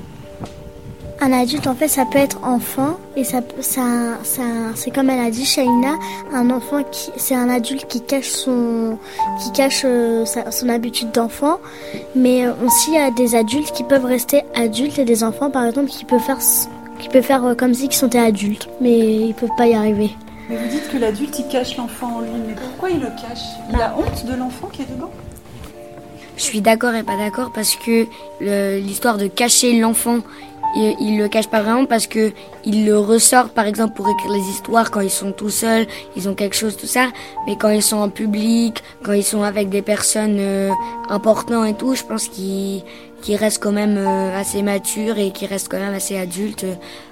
Un 1.20 1.32
adulte, 1.32 1.68
en 1.68 1.74
fait, 1.76 1.86
ça 1.86 2.04
peut 2.04 2.18
être 2.18 2.38
enfant, 2.42 2.96
et 3.16 3.22
ça, 3.22 3.42
ça, 3.60 3.82
ça, 4.24 4.42
c'est 4.74 4.90
comme 4.90 5.08
elle 5.08 5.24
a 5.24 5.30
dit, 5.30 5.44
Shaina, 5.44 5.94
un 6.32 6.50
enfant 6.50 6.82
qui, 6.90 7.12
c'est 7.16 7.36
un 7.36 7.48
adulte 7.48 7.86
qui 7.86 8.00
cache 8.00 8.28
son, 8.28 8.98
qui 9.40 9.52
cache 9.52 9.82
euh, 9.84 10.24
sa- 10.24 10.50
son 10.50 10.68
habitude 10.68 11.12
d'enfant, 11.12 11.58
mais 12.16 12.44
euh, 12.46 12.52
aussi 12.66 12.90
il 12.90 12.94
y 12.94 12.98
a 12.98 13.12
des 13.12 13.36
adultes 13.36 13.70
qui 13.72 13.84
peuvent 13.84 14.04
rester 14.04 14.42
adultes 14.56 14.98
et 14.98 15.04
des 15.04 15.22
enfants, 15.22 15.48
par 15.48 15.64
exemple, 15.64 15.90
qui 15.90 16.04
peuvent 16.04 16.18
faire, 16.20 16.38
qui 16.98 17.08
peuvent 17.08 17.22
faire 17.22 17.44
euh, 17.44 17.54
comme 17.54 17.72
si 17.74 17.86
ils 17.86 17.92
sont 17.92 18.08
des 18.08 18.18
adultes, 18.18 18.68
mais 18.80 18.98
ils 18.98 19.34
peuvent 19.34 19.54
pas 19.56 19.68
y 19.68 19.74
arriver. 19.74 20.10
Mais 20.50 20.56
vous 20.56 20.68
dites 20.68 20.88
que 20.90 20.98
l'adulte 20.98 21.38
il 21.38 21.46
cache 21.46 21.76
l'enfant 21.76 22.16
en 22.16 22.20
lui, 22.22 22.30
mais 22.48 22.54
pourquoi 22.54 22.90
il 22.90 22.98
le 22.98 23.06
cache? 23.10 23.44
Il 23.72 23.80
a 23.80 23.94
honte 23.96 24.26
de 24.26 24.34
l'enfant 24.34 24.66
qui 24.72 24.82
est 24.82 24.90
dedans? 24.92 25.10
Je 26.36 26.42
suis 26.42 26.60
d'accord 26.62 26.94
et 26.94 27.04
pas 27.04 27.16
d'accord 27.16 27.52
parce 27.54 27.76
que 27.76 28.06
l'histoire 28.80 29.18
de 29.18 29.28
cacher 29.28 29.78
l'enfant, 29.78 30.18
il, 30.76 30.96
il 31.00 31.18
le 31.18 31.28
cache 31.28 31.48
pas 31.48 31.62
vraiment 31.62 31.86
parce 31.86 32.06
que 32.06 32.32
il 32.64 32.86
le 32.86 32.98
ressort 32.98 33.50
par 33.50 33.66
exemple 33.66 33.94
pour 33.94 34.08
écrire 34.08 34.32
les 34.32 34.48
histoires 34.50 34.90
quand 34.90 35.00
ils 35.00 35.10
sont 35.10 35.32
tout 35.32 35.50
seuls, 35.50 35.86
ils 36.16 36.28
ont 36.28 36.34
quelque 36.34 36.56
chose 36.56 36.76
tout 36.76 36.86
ça, 36.86 37.08
mais 37.46 37.56
quand 37.56 37.70
ils 37.70 37.82
sont 37.82 37.98
en 37.98 38.08
public, 38.08 38.82
quand 39.02 39.12
ils 39.12 39.24
sont 39.24 39.42
avec 39.42 39.68
des 39.68 39.82
personnes 39.82 40.38
euh, 40.38 40.70
importantes 41.08 41.68
et 41.68 41.74
tout, 41.74 41.94
je 41.94 42.04
pense 42.04 42.28
qu'ils 42.28 42.82
qu'ils 43.22 43.36
restent 43.36 43.62
quand 43.62 43.72
même 43.72 43.96
euh, 43.98 44.36
assez 44.36 44.62
matures 44.62 45.18
et 45.18 45.30
qu'ils 45.30 45.48
restent 45.48 45.68
quand 45.68 45.78
même 45.78 45.94
assez 45.94 46.18
adultes 46.18 46.66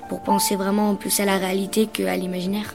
pour 0.08 0.20
penser 0.20 0.56
vraiment 0.56 0.96
plus 0.96 1.20
à 1.20 1.24
la 1.24 1.38
réalité 1.38 1.86
qu'à 1.86 2.16
l'imaginaire. 2.16 2.74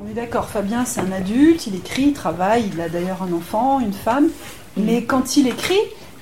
On 0.00 0.08
est 0.08 0.14
d'accord, 0.14 0.48
Fabien 0.48 0.84
c'est 0.84 1.00
un 1.00 1.10
adulte, 1.10 1.66
il 1.66 1.74
écrit, 1.74 2.02
il 2.04 2.12
travaille, 2.12 2.70
il 2.72 2.80
a 2.80 2.88
d'ailleurs 2.88 3.20
un 3.24 3.32
enfant, 3.32 3.80
une 3.80 3.92
femme, 3.92 4.28
mais 4.76 5.02
quand 5.02 5.36
il 5.36 5.48
écrit, 5.48 5.80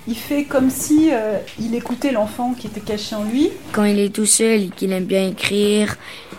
il 0.09 0.17
fait 0.17 0.45
comme 0.45 0.71
si 0.71 1.11
euh, 1.13 1.37
il 1.61 1.75
écoutait 1.75 2.11
l'enfant 2.11 2.55
qui 2.59 2.69
était 2.69 2.81
caché 2.81 3.15
en 3.15 3.25
lui. 3.25 3.51
quand 3.73 3.85
il 3.85 3.99
est 3.99 4.15
tout 4.15 4.25
seul 4.25 4.63
et 4.63 4.69
qu'il 4.69 4.93
aime 4.93 5.05
bien 5.05 5.29
écrire, 5.29 5.97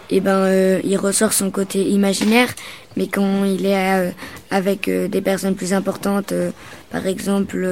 et 0.09 0.19
ben 0.19 0.37
euh, 0.37 0.81
il 0.83 0.97
ressort 0.97 1.31
son 1.31 1.51
côté 1.51 1.83
imaginaire. 1.83 2.49
Mais 2.95 3.05
quand 3.05 3.45
il 3.45 3.67
est 3.67 3.93
euh, 3.93 4.09
avec 4.49 4.89
des 4.89 5.21
personnes 5.21 5.53
plus 5.53 5.73
importantes, 5.73 6.33
par 6.89 7.05
exemple 7.05 7.67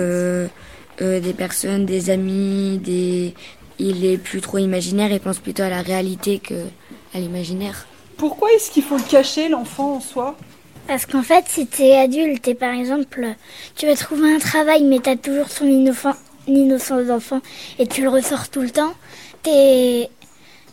des 1.00 1.34
personnes, 1.36 1.88
des 1.88 2.12
amis, 2.12 2.78
des, 2.78 3.34
il 3.80 4.06
est 4.06 4.18
plus 4.20 4.42
trop 4.42 4.60
imaginaire. 4.60 5.12
Il 5.12 5.20
pense 5.20 5.40
plutôt 5.40 5.64
à 5.64 5.70
la 5.70 5.82
réalité 5.82 6.38
que 6.38 6.54
à 7.16 7.20
l'imaginaire. 7.20 7.88
Pourquoi 8.18 8.52
est-ce 8.54 8.72
qu'il 8.72 8.84
faut 8.84 8.98
le 8.98 9.04
cacher, 9.04 9.50
l'enfant 9.50 9.96
en 9.96 10.00
soi? 10.00 10.36
Parce 10.88 11.06
qu'en 11.06 11.24
fait, 11.24 11.46
si 11.48 11.66
t'es 11.68 11.96
adulte 11.98 12.48
et 12.48 12.56
par 12.56 12.74
exemple, 12.74 13.28
tu 13.76 13.88
vas 13.88 13.96
trouver 13.96 14.34
un 14.36 14.40
travail, 14.40 14.84
mais 14.84 15.00
t'as 15.00 15.16
toujours 15.16 15.50
son 15.50 15.66
innocent- 15.66 16.16
innocence 16.48 17.06
d'enfant 17.06 17.42
et 17.80 17.88
tu 17.88 18.02
le 18.04 18.10
ressors 18.10 18.50
tout 18.50 18.62
le 18.62 18.70
temps, 18.70 18.94
t'es 19.44 20.10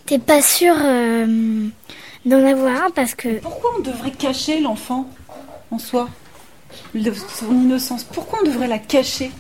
t'es 0.05 0.19
pas 0.19 0.43
sûr 0.43 0.75
euh, 0.83 1.67
d'en 2.27 2.45
avoir 2.45 2.85
un 2.85 2.91
parce 2.91 3.15
que 3.15 3.39
Pourquoi 3.39 3.71
on 3.79 3.83
devrait 3.83 4.11
cacher 4.11 4.61
l'enfant 4.61 5.09
en 5.71 5.79
soi? 5.79 6.09
Son 6.95 7.53
innocence, 7.53 8.05
pourquoi 8.05 8.41
on 8.43 8.47
devrait 8.47 8.69
la 8.69 8.79
cacher? 8.79 9.31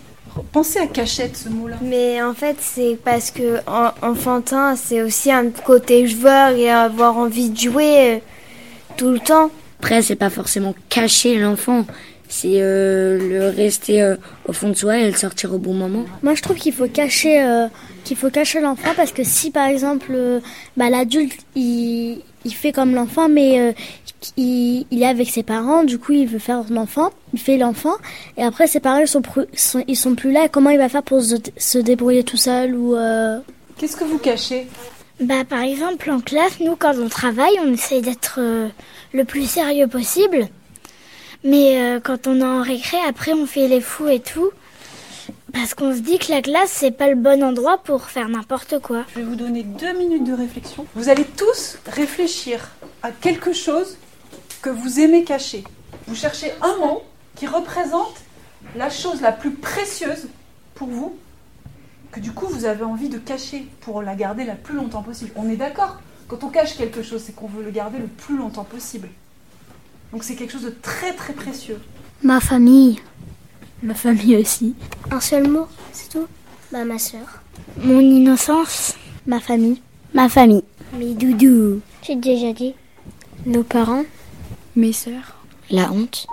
Pensez 0.52 0.78
à 0.78 0.86
cachette, 0.86 1.36
ce 1.36 1.48
mot-là. 1.48 1.76
Mais 1.82 2.22
en 2.22 2.34
fait, 2.34 2.56
c'est 2.60 2.98
parce 3.04 3.30
que 3.30 3.58
en- 3.66 3.92
enfantin, 4.02 4.76
c'est 4.76 5.02
aussi 5.02 5.30
un 5.30 5.50
côté 5.50 6.06
joueur 6.06 6.50
et 6.50 6.70
avoir 6.70 7.16
envie 7.16 7.50
de 7.50 7.58
jouer 7.58 8.14
euh, 8.14 8.18
tout 8.96 9.10
le 9.10 9.18
temps. 9.18 9.50
Après, 9.80 10.00
c'est 10.02 10.16
pas 10.16 10.30
forcément 10.30 10.74
cacher 10.88 11.38
l'enfant, 11.38 11.84
c'est 12.28 12.60
euh, 12.62 13.18
le 13.18 13.48
rester 13.54 14.00
euh, 14.02 14.16
au 14.46 14.52
fond 14.52 14.68
de 14.68 14.74
soi 14.74 14.98
et 14.98 15.10
le 15.10 15.16
sortir 15.16 15.52
au 15.54 15.58
bon 15.58 15.74
moment. 15.74 16.04
Moi, 16.22 16.34
je 16.34 16.42
trouve 16.42 16.56
qu'il 16.56 16.72
faut 16.72 16.86
cacher, 16.88 17.42
euh, 17.42 17.66
qu'il 18.04 18.16
faut 18.16 18.30
cacher 18.30 18.60
l'enfant 18.60 18.90
parce 18.96 19.12
que 19.12 19.24
si, 19.24 19.50
par 19.50 19.66
exemple, 19.66 20.12
euh, 20.12 20.40
bah, 20.76 20.88
l'adulte 20.88 21.38
il, 21.56 22.20
il 22.44 22.54
fait 22.54 22.72
comme 22.72 22.94
l'enfant, 22.94 23.28
mais 23.28 23.58
euh, 23.60 23.72
il, 24.36 24.86
il 24.90 25.02
est 25.02 25.06
avec 25.06 25.28
ses 25.30 25.42
parents, 25.42 25.84
du 25.84 25.98
coup, 25.98 26.12
il 26.12 26.26
veut 26.26 26.38
faire 26.38 26.62
l'enfant, 26.70 27.10
il 27.32 27.40
fait 27.40 27.58
l'enfant, 27.58 27.94
et 28.36 28.42
après 28.42 28.66
ses 28.66 28.80
parents 28.80 28.98
ils 28.98 29.08
sont, 29.08 29.22
sont- 29.54 29.84
ils 29.88 29.96
sont 29.96 30.14
plus 30.14 30.32
là. 30.32 30.48
Comment 30.48 30.70
il 30.70 30.78
va 30.78 30.88
faire 30.88 31.02
pour 31.02 31.22
se, 31.22 31.36
se 31.56 31.78
débrouiller 31.78 32.24
tout 32.24 32.36
seul 32.36 32.74
ou 32.74 32.94
euh, 32.96 33.38
Qu'est-ce 33.78 33.96
que 33.96 34.04
vous 34.04 34.18
cachez? 34.18 34.66
Bah, 35.20 35.44
par 35.48 35.60
exemple, 35.62 36.10
en 36.10 36.20
classe, 36.20 36.58
nous, 36.60 36.74
quand 36.76 36.94
on 36.98 37.08
travaille, 37.08 37.54
on 37.64 37.72
essaye 37.72 38.00
d'être 38.02 38.36
euh, 38.38 38.68
le 39.12 39.24
plus 39.24 39.48
sérieux 39.48 39.86
possible. 39.86 40.48
Mais 41.44 41.80
euh, 41.80 42.00
quand 42.02 42.26
on 42.26 42.40
est 42.40 42.44
en 42.44 42.62
récré, 42.62 42.96
après, 43.08 43.32
on 43.32 43.46
fait 43.46 43.68
les 43.68 43.80
fous 43.80 44.08
et 44.08 44.20
tout. 44.20 44.50
Parce 45.52 45.74
qu'on 45.74 45.94
se 45.94 46.00
dit 46.00 46.18
que 46.18 46.30
la 46.32 46.40
classe, 46.42 46.70
c'est 46.72 46.90
pas 46.92 47.08
le 47.08 47.14
bon 47.14 47.42
endroit 47.44 47.78
pour 47.84 48.04
faire 48.06 48.28
n'importe 48.28 48.78
quoi. 48.80 49.04
Je 49.14 49.20
vais 49.20 49.26
vous 49.26 49.36
donner 49.36 49.62
deux 49.62 49.92
minutes 49.92 50.24
de 50.24 50.32
réflexion. 50.32 50.86
Vous 50.94 51.08
allez 51.08 51.24
tous 51.36 51.76
réfléchir 51.86 52.70
à 53.02 53.10
quelque 53.10 53.52
chose 53.52 53.96
que 54.62 54.70
vous 54.70 55.00
aimez 55.00 55.24
cacher. 55.24 55.64
Vous 56.06 56.14
cherchez 56.14 56.52
un 56.62 56.76
mot 56.78 57.02
qui 57.34 57.46
représente 57.46 58.14
la 58.76 58.88
chose 58.88 59.20
la 59.20 59.32
plus 59.32 59.50
précieuse 59.50 60.28
pour 60.74 60.88
vous, 60.88 61.16
que 62.12 62.20
du 62.20 62.32
coup 62.32 62.46
vous 62.46 62.64
avez 62.64 62.84
envie 62.84 63.08
de 63.08 63.18
cacher 63.18 63.66
pour 63.80 64.02
la 64.02 64.14
garder 64.14 64.44
la 64.44 64.54
plus 64.54 64.76
longtemps 64.76 65.02
possible. 65.02 65.32
On 65.36 65.48
est 65.50 65.56
d'accord 65.56 66.00
Quand 66.28 66.44
on 66.44 66.48
cache 66.48 66.76
quelque 66.76 67.02
chose, 67.02 67.22
c'est 67.26 67.34
qu'on 67.34 67.48
veut 67.48 67.62
le 67.64 67.70
garder 67.70 67.98
le 67.98 68.06
plus 68.06 68.36
longtemps 68.36 68.64
possible. 68.64 69.08
Donc 70.12 70.24
c'est 70.24 70.36
quelque 70.36 70.52
chose 70.52 70.64
de 70.64 70.74
très 70.82 71.12
très 71.14 71.32
précieux. 71.32 71.80
ma 72.22 72.40
famille 72.40 73.00
Ma 73.82 73.94
famille 73.94 74.36
aussi. 74.36 74.76
Un 75.10 75.18
seul 75.20 75.48
mot, 75.48 75.66
c'est 75.92 76.08
tout? 76.10 76.26
Bah, 76.70 76.84
ma 76.84 76.98
soeur. 77.00 77.42
Mon 77.78 77.98
innocence, 78.00 78.94
Ma 79.26 79.40
famille. 79.40 79.80
Ma 80.14 80.28
famille. 80.28 80.62
Mes 80.96 81.14
doudous. 81.14 81.80
J'ai 82.02 82.14
déjà 82.16 82.52
dit. 82.52 82.74
Nos 83.44 83.62
parents? 83.64 84.04
Mes 84.74 84.94
sœurs. 84.94 85.36
La 85.70 85.92
honte. 85.92 86.26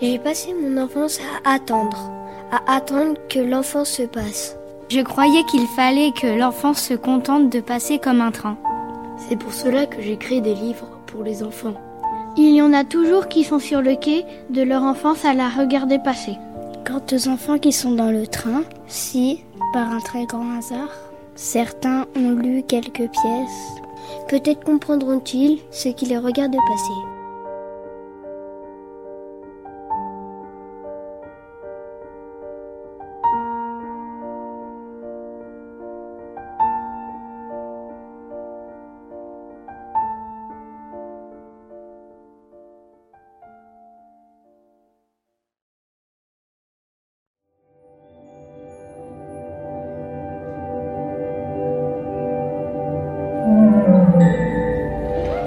J'ai 0.00 0.20
passé 0.20 0.54
mon 0.54 0.80
enfance 0.80 1.18
à 1.44 1.54
attendre. 1.54 2.08
À 2.52 2.76
attendre 2.76 3.16
que 3.28 3.40
l'enfance 3.40 3.90
se 3.90 4.04
passe. 4.04 4.56
Je 4.90 5.00
croyais 5.00 5.42
qu'il 5.50 5.66
fallait 5.74 6.12
que 6.12 6.38
l'enfant 6.38 6.74
se 6.74 6.94
contente 6.94 7.50
de 7.50 7.58
passer 7.58 7.98
comme 7.98 8.20
un 8.20 8.30
train. 8.30 8.56
C'est 9.16 9.36
pour 9.36 9.52
cela 9.52 9.86
que 9.86 10.00
j'ai 10.00 10.18
créé 10.18 10.40
des 10.40 10.54
livres 10.54 11.00
pour 11.06 11.24
les 11.24 11.42
enfants. 11.42 11.74
Il 12.36 12.54
y 12.54 12.62
en 12.62 12.72
a 12.72 12.84
toujours 12.84 13.26
qui 13.26 13.42
sont 13.42 13.58
sur 13.58 13.82
le 13.82 13.96
quai 13.96 14.24
de 14.50 14.62
leur 14.62 14.84
enfance 14.84 15.24
à 15.24 15.34
la 15.34 15.48
regarder 15.48 15.98
passer. 15.98 16.36
Quant 16.86 17.02
aux 17.12 17.28
enfants 17.28 17.58
qui 17.58 17.72
sont 17.72 17.92
dans 17.92 18.10
le 18.10 18.26
train, 18.26 18.62
si, 18.86 19.42
par 19.72 19.90
un 19.90 20.00
très 20.00 20.24
grand 20.24 20.56
hasard, 20.56 20.90
certains 21.34 22.06
ont 22.16 22.30
lu 22.30 22.62
quelques 22.62 23.10
pièces, 23.10 23.76
Peut-être 24.28 24.64
comprendront-ils 24.64 25.60
ce 25.70 25.88
qui 25.88 26.06
les 26.06 26.18
regarde 26.18 26.52
passer. 26.52 27.15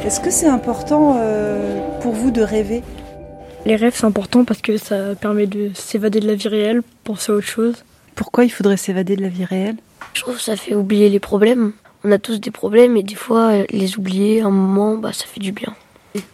Est-ce 0.09 0.21
que 0.21 0.31
c'est 0.31 0.47
important 0.47 1.17
euh, 1.19 1.99
pour 1.99 2.13
vous 2.13 2.31
de 2.31 2.41
rêver? 2.41 2.81
Les 3.67 3.75
rêves, 3.75 3.93
c'est 3.95 4.07
important 4.07 4.43
parce 4.43 4.59
que 4.59 4.75
ça 4.75 5.13
permet 5.13 5.45
de 5.45 5.69
s'évader 5.75 6.19
de 6.19 6.25
la 6.25 6.33
vie 6.33 6.47
réelle, 6.47 6.81
penser 7.03 7.31
à 7.31 7.35
autre 7.35 7.45
chose. 7.45 7.85
Pourquoi 8.15 8.43
il 8.43 8.49
faudrait 8.49 8.75
s'évader 8.75 9.15
de 9.15 9.21
la 9.21 9.27
vie 9.27 9.45
réelle? 9.45 9.75
Je 10.15 10.21
trouve 10.21 10.37
que 10.37 10.41
ça 10.41 10.55
fait 10.55 10.73
oublier 10.73 11.09
les 11.09 11.19
problèmes. 11.19 11.73
On 12.03 12.11
a 12.11 12.17
tous 12.17 12.39
des 12.39 12.49
problèmes 12.49 12.97
et 12.97 13.03
des 13.03 13.13
fois, 13.13 13.51
les 13.69 13.99
oublier 13.99 14.41
un 14.41 14.49
moment, 14.49 14.97
bah, 14.97 15.13
ça 15.13 15.25
fait 15.27 15.39
du 15.39 15.51
bien. 15.51 15.75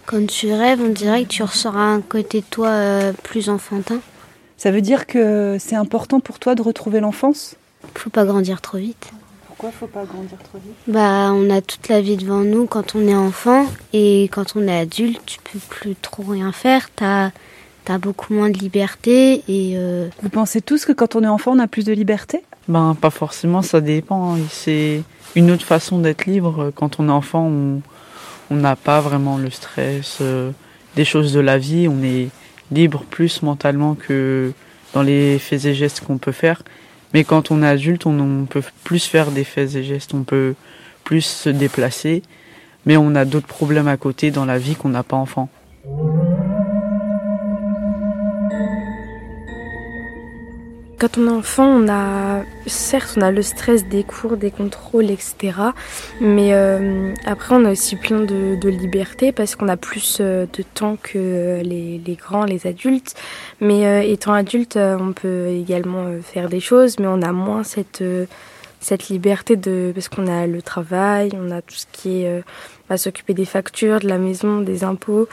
Quand 0.06 0.26
tu 0.26 0.54
rêves, 0.54 0.80
on 0.82 0.94
dirait 0.94 1.24
que 1.24 1.28
tu 1.28 1.44
ressors 1.44 1.76
un 1.76 2.00
côté 2.00 2.40
de 2.40 2.46
toi 2.50 2.70
euh, 2.70 3.12
plus 3.24 3.50
enfantin. 3.50 4.00
Ça 4.56 4.72
veut 4.72 4.80
dire 4.80 5.06
que 5.06 5.58
c'est 5.60 5.76
important 5.76 6.22
pour 6.22 6.40
toi 6.40 6.56
de 6.56 6.62
retrouver 6.62 7.02
l'enfance? 7.02 7.58
Faut 7.94 8.10
pas 8.10 8.24
grandir 8.24 8.62
trop 8.62 8.78
vite. 8.78 9.12
Pourquoi 9.66 9.80
faut 9.80 9.88
pas 9.88 10.06
grandir 10.06 10.38
trop 10.44 10.60
vite 10.60 10.76
Bah, 10.88 11.32
on 11.34 11.50
a 11.50 11.60
toute 11.60 11.88
la 11.88 12.00
vie 12.00 12.18
devant 12.18 12.42
nous 12.42 12.68
quand 12.68 12.94
on 12.94 13.08
est 13.08 13.16
enfant 13.16 13.66
et 13.94 14.30
quand 14.32 14.56
on 14.56 14.68
est 14.68 14.78
adulte, 14.80 15.20
tu 15.26 15.40
peux 15.40 15.58
plus 15.58 15.96
trop 15.96 16.22
rien 16.24 16.52
faire. 16.52 16.90
T'as 16.96 17.32
as 17.88 17.98
beaucoup 17.98 18.34
moins 18.36 18.52
de 18.52 18.60
liberté 18.60 19.44
et. 19.48 19.74
euh, 19.76 20.08
Vous 20.22 20.30
pensez 20.30 20.62
tous 20.62 20.86
que 20.86 20.92
quand 20.92 21.16
on 21.16 21.24
est 21.24 21.28
enfant, 21.28 21.54
on 21.56 21.60
a 21.60 21.68
plus 21.68 21.84
de 21.84 21.94
liberté? 21.94 22.44
Ben, 22.68 22.96
pas 23.00 23.10
forcément, 23.10 23.64
ça 23.64 23.82
dépend. 23.82 24.38
C'est 24.52 25.02
une 25.36 25.50
autre 25.50 25.66
façon 25.66 25.98
d'être 25.98 26.28
libre. 26.28 26.72
Quand 26.76 27.00
on 27.00 27.10
est 27.10 27.12
enfant, 27.12 27.46
on 27.48 27.82
on 28.52 28.56
n'a 28.58 28.76
pas 28.76 29.02
vraiment 29.02 29.38
le 29.38 29.50
stress 29.50 30.20
euh, 30.22 30.52
des 30.96 31.06
choses 31.06 31.34
de 31.34 31.40
la 31.40 31.58
vie. 31.58 31.88
On 31.88 32.04
est 32.04 32.28
libre 32.72 33.04
plus 33.10 33.42
mentalement 33.42 33.96
que 33.96 34.52
dans 34.94 35.02
les 35.02 35.40
faits 35.40 35.66
et 35.66 35.74
gestes 35.74 36.02
qu'on 36.02 36.20
peut 36.20 36.32
faire. 36.32 36.62
Mais 37.16 37.24
quand 37.24 37.50
on 37.50 37.64
est 37.64 37.66
adulte, 37.66 38.06
on, 38.08 38.46
peut 38.46 38.62
plus 38.84 39.06
faire 39.06 39.32
des 39.32 39.46
faits 39.46 39.74
et 39.76 39.86
gestes, 39.86 40.14
on 40.14 40.24
peut 40.24 40.54
plus 41.06 41.22
se 41.22 41.48
déplacer. 41.48 42.24
Mais 42.86 42.98
on 42.98 43.16
a 43.16 43.24
d'autres 43.24 43.48
problèmes 43.48 43.88
à 43.88 43.96
côté 43.96 44.32
dans 44.32 44.44
la 44.44 44.58
vie 44.58 44.76
qu'on 44.76 44.90
n'a 44.90 45.02
pas 45.02 45.16
enfant. 45.16 45.48
Quand 50.98 51.18
on 51.18 51.28
est 51.28 51.32
enfant, 51.32 51.66
on 51.66 51.90
a 51.90 52.44
certes 52.68 53.16
on 53.18 53.22
a 53.22 53.30
le 53.30 53.42
stress 53.42 53.86
des 53.86 54.04
cours, 54.04 54.38
des 54.38 54.50
contrôles, 54.50 55.12
etc. 55.12 55.54
Mais 56.22 56.54
euh, 56.54 57.14
après 57.26 57.54
on 57.54 57.66
a 57.66 57.72
aussi 57.72 57.98
plein 57.98 58.22
de, 58.22 58.70
liberté 58.70 59.34
parce 59.34 59.56
qu'on 59.56 59.68
a 59.68 59.76
plus 59.76 60.20
euh, 60.22 60.46
de 60.54 60.64
temps 60.64 60.98
que 61.02 61.62
les, 61.62 62.18
grands, 62.18 62.46
les 62.46 62.66
adultes. 62.66 63.16
Mais 63.60 63.86
euh, 63.86 64.02
étant 64.02 64.32
adulte, 64.32 64.78
on 64.78 65.12
peut 65.12 65.48
également 65.48 66.06
faire 66.22 66.48
des 66.48 66.62
choses, 66.62 66.98
mais 66.98 67.08
on 67.08 67.22
a 67.22 67.34
moins 67.34 67.64
cette 67.64 69.10
liberté 69.10 69.58
de 69.58 69.92
parce 69.94 70.08
qu'on 70.08 70.28
a 70.28 70.48
le 70.48 70.62
travail, 70.62 71.32
on 71.34 71.52
a 71.52 71.62
tout 71.62 71.76
ce 71.76 71.88
qui 71.92 72.24
est 72.24 72.44
s'occuper 72.96 73.34
des 73.34 73.46
factures, 73.46 74.00
de 74.00 74.08
la 74.08 74.18
maison, 74.18 74.62
des 74.62 74.86
impôts, 74.86 75.28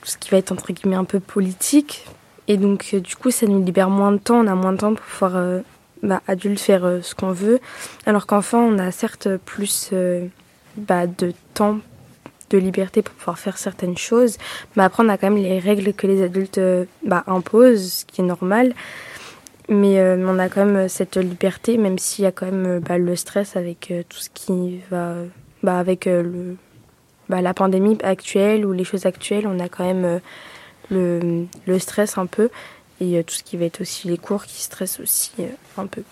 tout 0.00 0.08
ce 0.08 0.16
qui 0.16 0.30
va 0.30 0.36
être 0.36 0.52
entre 0.52 0.72
guillemets 0.72 0.96
un 0.96 1.04
peu 1.04 1.18
politique 1.18 2.04
et 2.48 2.56
donc, 2.56 2.90
euh, 2.94 3.00
du 3.00 3.16
coup, 3.16 3.30
ça 3.30 3.46
nous 3.46 3.64
libère 3.64 3.90
moins 3.90 4.12
de 4.12 4.18
temps, 4.18 4.40
on 4.40 4.46
a 4.46 4.54
moins 4.54 4.72
de 4.72 4.78
temps 4.78 4.94
pour 4.94 5.04
pouvoir, 5.04 5.36
euh, 5.36 5.60
bah, 6.02 6.22
adulte, 6.26 6.60
faire 6.60 6.84
euh, 6.84 7.00
ce 7.02 7.14
qu'on 7.14 7.32
veut. 7.32 7.60
Alors 8.06 8.26
qu'enfant, 8.26 8.60
on 8.60 8.78
a 8.78 8.90
certes 8.90 9.28
plus 9.36 9.92
bah, 10.76 11.06
de 11.06 11.32
temps, 11.54 11.78
de 12.50 12.58
liberté 12.58 13.02
pour 13.02 13.14
pouvoir 13.14 13.38
faire 13.38 13.58
certaines 13.58 13.96
choses. 13.96 14.38
Mais 14.76 14.82
après, 14.82 15.04
on 15.04 15.08
a 15.08 15.16
quand 15.16 15.30
même 15.30 15.42
les 15.42 15.58
règles 15.58 15.92
que 15.92 16.06
les 16.06 16.22
adultes 16.22 16.60
bah, 17.04 17.22
imposent, 17.26 17.92
ce 17.92 18.04
qui 18.04 18.20
est 18.20 18.24
normal. 18.24 18.74
Mais 19.68 20.02
on 20.16 20.38
a 20.38 20.48
quand 20.48 20.66
même 20.66 20.88
cette 20.88 21.16
liberté, 21.16 21.78
même 21.78 21.96
s'il 21.96 22.24
y 22.24 22.26
a 22.26 22.32
quand 22.32 22.46
même 22.50 22.80
bah, 22.80 22.98
le 22.98 23.14
stress 23.16 23.56
avec 23.56 23.92
tout 24.08 24.18
ce 24.18 24.28
qui 24.34 24.80
va. 24.90 25.14
Bah, 25.62 25.78
avec 25.78 26.06
le, 26.06 26.56
bah, 27.28 27.40
la 27.40 27.54
pandémie 27.54 27.96
actuelle 28.02 28.66
ou 28.66 28.72
les 28.72 28.84
choses 28.84 29.06
actuelles, 29.06 29.46
on 29.46 29.60
a 29.60 29.68
quand 29.68 29.84
même 29.84 30.20
le, 30.92 31.78
stress 31.78 32.18
un 32.18 32.26
peu 32.26 32.50
et 33.00 33.18
euh, 33.18 33.22
tout 33.22 33.34
ce 33.34 33.42
qui 33.42 33.56
va 33.56 33.64
être 33.64 33.80
aussi 33.80 34.08
les 34.08 34.18
cours 34.18 34.44
qui 34.44 34.62
stressent 34.62 35.00
aussi 35.00 35.32
euh, 35.40 35.48
un 35.76 35.86
peu. 35.86 36.02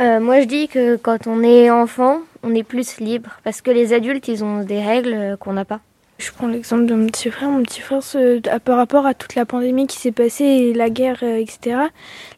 Euh, 0.00 0.20
moi, 0.20 0.40
je 0.40 0.46
dis 0.46 0.68
que 0.68 0.96
quand 0.96 1.26
on 1.26 1.42
est 1.42 1.70
enfant, 1.70 2.20
on 2.42 2.54
est 2.54 2.62
plus 2.62 2.98
libre 2.98 3.38
parce 3.44 3.60
que 3.60 3.70
les 3.70 3.92
adultes, 3.92 4.28
ils 4.28 4.44
ont 4.44 4.62
des 4.62 4.80
règles 4.80 5.36
qu'on 5.38 5.52
n'a 5.52 5.64
pas. 5.64 5.80
Je 6.24 6.32
prends 6.32 6.46
l'exemple 6.46 6.86
de 6.86 6.94
mon 6.94 7.06
petit 7.08 7.30
frère. 7.30 7.50
Mon 7.50 7.62
petit 7.62 7.82
frère, 7.82 8.00
par 8.64 8.78
rapport 8.78 9.04
à 9.04 9.12
toute 9.12 9.34
la 9.34 9.44
pandémie 9.44 9.86
qui 9.86 9.98
s'est 9.98 10.10
passée, 10.10 10.44
et 10.44 10.72
la 10.72 10.88
guerre, 10.88 11.18
euh, 11.22 11.36
etc., 11.36 11.76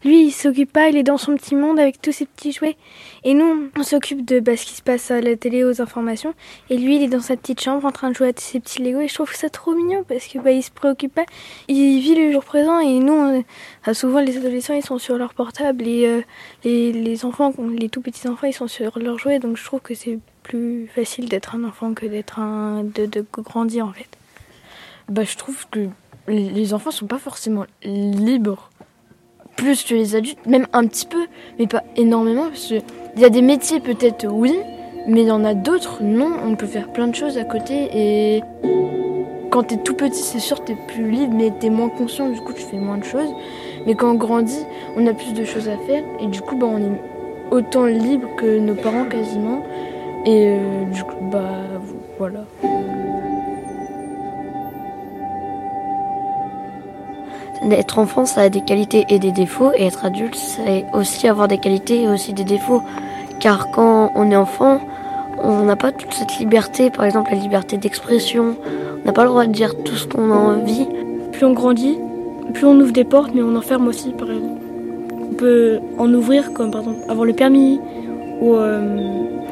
lui, 0.04 0.24
il 0.24 0.32
s'occupe 0.32 0.72
pas, 0.72 0.88
il 0.88 0.96
est 0.96 1.04
dans 1.04 1.18
son 1.18 1.36
petit 1.36 1.54
monde 1.54 1.78
avec 1.78 2.02
tous 2.02 2.10
ses 2.10 2.26
petits 2.26 2.50
jouets. 2.50 2.76
Et 3.22 3.32
nous, 3.32 3.70
on 3.76 3.82
s'occupe 3.84 4.24
de 4.24 4.40
bah, 4.40 4.56
ce 4.56 4.66
qui 4.66 4.74
se 4.74 4.82
passe 4.82 5.12
à 5.12 5.20
la 5.20 5.36
télé, 5.36 5.62
aux 5.62 5.80
informations. 5.80 6.34
Et 6.68 6.78
lui, 6.78 6.96
il 6.96 7.02
est 7.04 7.08
dans 7.08 7.20
sa 7.20 7.36
petite 7.36 7.60
chambre 7.60 7.84
en 7.84 7.92
train 7.92 8.10
de 8.10 8.16
jouer 8.16 8.30
à 8.30 8.32
ses 8.34 8.58
petits 8.58 8.82
Lego. 8.82 8.98
Et 8.98 9.06
je 9.06 9.14
trouve 9.14 9.32
ça 9.32 9.50
trop 9.50 9.72
mignon 9.72 10.02
parce 10.02 10.26
que 10.26 10.40
bah, 10.40 10.50
il 10.50 10.64
se 10.64 10.72
préoccupe 10.72 11.14
pas. 11.14 11.26
Il 11.68 12.00
vit 12.00 12.16
le 12.16 12.32
jour 12.32 12.44
présent. 12.44 12.80
Et 12.80 12.98
nous, 12.98 13.44
souvent, 13.92 14.18
les 14.18 14.36
adolescents, 14.36 14.74
ils 14.74 14.84
sont 14.84 14.98
sur 14.98 15.16
leur 15.16 15.32
portable. 15.32 15.86
Et 15.86 16.08
euh, 16.08 16.22
les, 16.64 16.92
les 16.92 17.24
enfants, 17.24 17.52
les 17.78 17.88
tout 17.88 18.00
petits 18.00 18.26
enfants, 18.26 18.48
ils 18.48 18.52
sont 18.52 18.66
sur 18.66 18.98
leurs 18.98 19.18
jouets. 19.20 19.38
Donc 19.38 19.56
je 19.56 19.64
trouve 19.64 19.80
que 19.80 19.94
c'est 19.94 20.18
plus 20.46 20.86
facile 20.94 21.28
d'être 21.28 21.56
un 21.56 21.64
enfant 21.64 21.92
que 21.92 22.06
d'être 22.06 22.38
un 22.38 22.84
de, 22.84 23.24
grandir 23.32 23.86
en 23.86 23.92
fait. 23.92 24.08
Bah 25.08 25.24
je 25.24 25.36
trouve 25.36 25.66
que 25.70 25.88
les 26.28 26.72
enfants 26.72 26.92
sont 26.92 27.06
pas 27.06 27.18
forcément 27.18 27.66
libres 27.82 28.70
plus 29.56 29.82
que 29.84 29.94
les 29.94 30.14
adultes, 30.14 30.44
même 30.46 30.66
un 30.72 30.86
petit 30.86 31.06
peu, 31.06 31.26
mais 31.58 31.66
pas 31.66 31.82
énormément 31.96 32.48
parce 32.48 32.66
qu'il 32.66 32.82
y 33.16 33.24
a 33.24 33.28
des 33.28 33.42
métiers 33.42 33.80
peut-être 33.80 34.26
oui, 34.26 34.54
mais 35.08 35.22
il 35.22 35.28
y 35.28 35.32
en 35.32 35.44
a 35.44 35.54
d'autres 35.54 36.02
non. 36.02 36.30
On 36.44 36.54
peut 36.54 36.66
faire 36.66 36.92
plein 36.92 37.08
de 37.08 37.14
choses 37.14 37.38
à 37.38 37.44
côté 37.44 37.88
et 37.92 38.42
quand 39.50 39.64
t'es 39.64 39.78
tout 39.78 39.94
petit, 39.94 40.23
c'est 40.23 40.38
sûr 40.38 40.62
t'es 40.64 40.76
plus 40.86 41.10
libre, 41.10 41.34
mais 41.34 41.50
t'es 41.58 41.71
moins 41.71 41.88
conscient, 41.88 42.28
du 42.28 42.40
coup 42.40 42.52
tu 42.52 42.62
fais 42.62 42.76
moins 42.76 42.99
de 42.99 43.04
choses. 43.04 43.30
Mais 43.86 43.97
quand 43.97 44.12
on 44.12 44.14
grandit, 44.14 44.64
on 44.97 45.06
a 45.08 45.12
plus 45.12 45.32
de 45.32 45.44
choses 45.44 45.68
à 45.68 45.76
faire 45.78 46.04
et 46.21 46.26
du 46.28 46.40
coup 46.40 46.56
bah, 46.56 46.66
on 46.71 46.78
est 46.78 47.00
autant 47.50 47.86
libre 47.86 48.28
que 48.36 48.58
nos 48.58 48.75
parents 48.75 49.06
quasiment. 49.06 49.64
Et 50.26 50.58
euh, 50.58 50.84
du 50.93 51.04
coup, 51.04 51.15
bah 51.30 51.41
voilà. 52.19 52.41
Être 57.71 57.99
enfant, 58.00 58.26
ça 58.26 58.43
a 58.43 58.49
des 58.49 58.60
qualités 58.60 59.06
et 59.08 59.21
des 59.21 59.30
défauts, 59.30 59.71
et 59.76 59.86
être 59.86 60.04
adulte, 60.04 60.34
c'est 60.34 60.84
aussi 60.93 61.28
avoir 61.28 61.47
des 61.47 61.58
qualités 61.58 62.02
et 62.02 62.08
aussi 62.08 62.32
des 62.32 62.45
défauts. 62.45 62.82
Car 63.39 63.71
quand 63.71 64.10
on 64.17 64.30
est 64.30 64.36
enfant, 64.36 64.80
on 65.43 65.62
n'a 65.62 65.76
pas 65.76 65.93
toute 65.93 66.12
cette 66.12 66.39
liberté, 66.39 66.91
par 66.91 67.04
exemple 67.04 67.30
la 67.30 67.39
liberté 67.39 67.76
d'expression, 67.76 68.56
on 69.02 69.06
n'a 69.06 69.12
pas 69.12 69.23
le 69.23 69.30
droit 69.30 69.47
de 69.47 69.52
dire 69.52 69.80
tout 69.84 69.95
ce 69.95 70.08
qu'on 70.08 70.32
a 70.32 70.34
envie. 70.34 70.89
Plus 71.32 71.45
on 71.45 71.52
grandit, 71.52 71.99
plus 72.52 72.67
on 72.67 72.75
ouvre 72.80 72.93
des 72.93 73.04
portes, 73.04 73.30
mais 73.32 73.43
on 73.43 73.54
enferme 73.54 73.86
aussi, 73.86 74.10
par 74.10 74.28
exemple. 74.30 74.60
On 75.30 75.34
peut 75.34 75.78
en 75.99 76.12
ouvrir, 76.12 76.52
comme 76.52 76.73
par 76.73 76.80
exemple 76.80 76.99
avoir 77.08 77.25
le 77.25 77.32
permis, 77.32 77.80
ou 78.40 78.54
euh, 78.54 78.80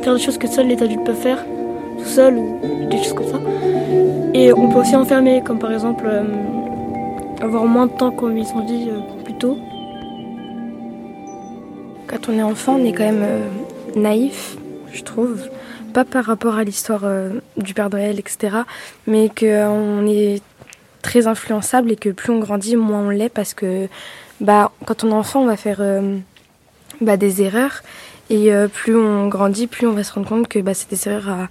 faire 0.02 0.14
des 0.14 0.20
choses 0.20 0.38
que 0.38 0.46
seuls 0.46 0.66
les 0.66 0.82
adultes 0.82 1.04
peuvent 1.04 1.16
faire, 1.16 1.44
tout 1.98 2.04
seul 2.04 2.36
ou 2.36 2.86
des 2.88 2.98
choses 2.98 3.14
comme 3.14 3.28
ça. 3.28 3.40
Et 4.34 4.52
on 4.52 4.68
peut 4.68 4.80
aussi 4.80 4.96
enfermer, 4.96 5.42
comme 5.44 5.58
par 5.58 5.72
exemple 5.72 6.04
euh, 6.06 6.24
avoir 7.40 7.64
moins 7.64 7.86
de 7.86 7.92
temps 7.92 8.10
comme 8.10 8.36
ils 8.36 8.46
sont 8.46 8.64
dit 8.64 8.88
euh, 8.90 9.22
plus 9.24 9.34
tôt. 9.34 9.58
Quand 12.06 12.28
on 12.28 12.38
est 12.38 12.42
enfant, 12.42 12.76
on 12.78 12.84
est 12.84 12.92
quand 12.92 13.04
même 13.04 13.26
naïf, 13.96 14.56
je 14.92 15.02
trouve. 15.02 15.42
Pas 15.92 16.04
par 16.04 16.24
rapport 16.24 16.56
à 16.56 16.64
l'histoire 16.64 17.04
du 17.56 17.72
Père 17.72 17.88
Noël, 17.88 18.18
etc. 18.18 18.58
Mais 19.06 19.28
qu'on 19.28 20.06
est 20.06 20.42
très 21.02 21.26
influençable 21.28 21.92
et 21.92 21.96
que 21.96 22.10
plus 22.10 22.32
on 22.32 22.40
grandit, 22.40 22.76
moins 22.76 23.06
on 23.06 23.10
l'est 23.10 23.28
parce 23.28 23.54
que 23.54 23.88
bah, 24.40 24.72
quand 24.86 25.04
on 25.04 25.10
est 25.10 25.14
enfant, 25.14 25.42
on 25.42 25.46
va 25.46 25.56
faire 25.56 25.80
bah, 27.00 27.16
des 27.16 27.42
erreurs 27.42 27.82
et 28.30 28.52
euh, 28.52 28.68
plus 28.68 28.96
on 28.96 29.28
grandit, 29.28 29.66
plus 29.66 29.86
on 29.86 29.92
va 29.92 30.04
se 30.04 30.12
rendre 30.12 30.28
compte 30.28 30.48
que 30.48 30.58
bah, 30.58 30.74
c'est 30.74 30.88
des 30.90 31.08
erreurs 31.08 31.28
à, 31.28 31.48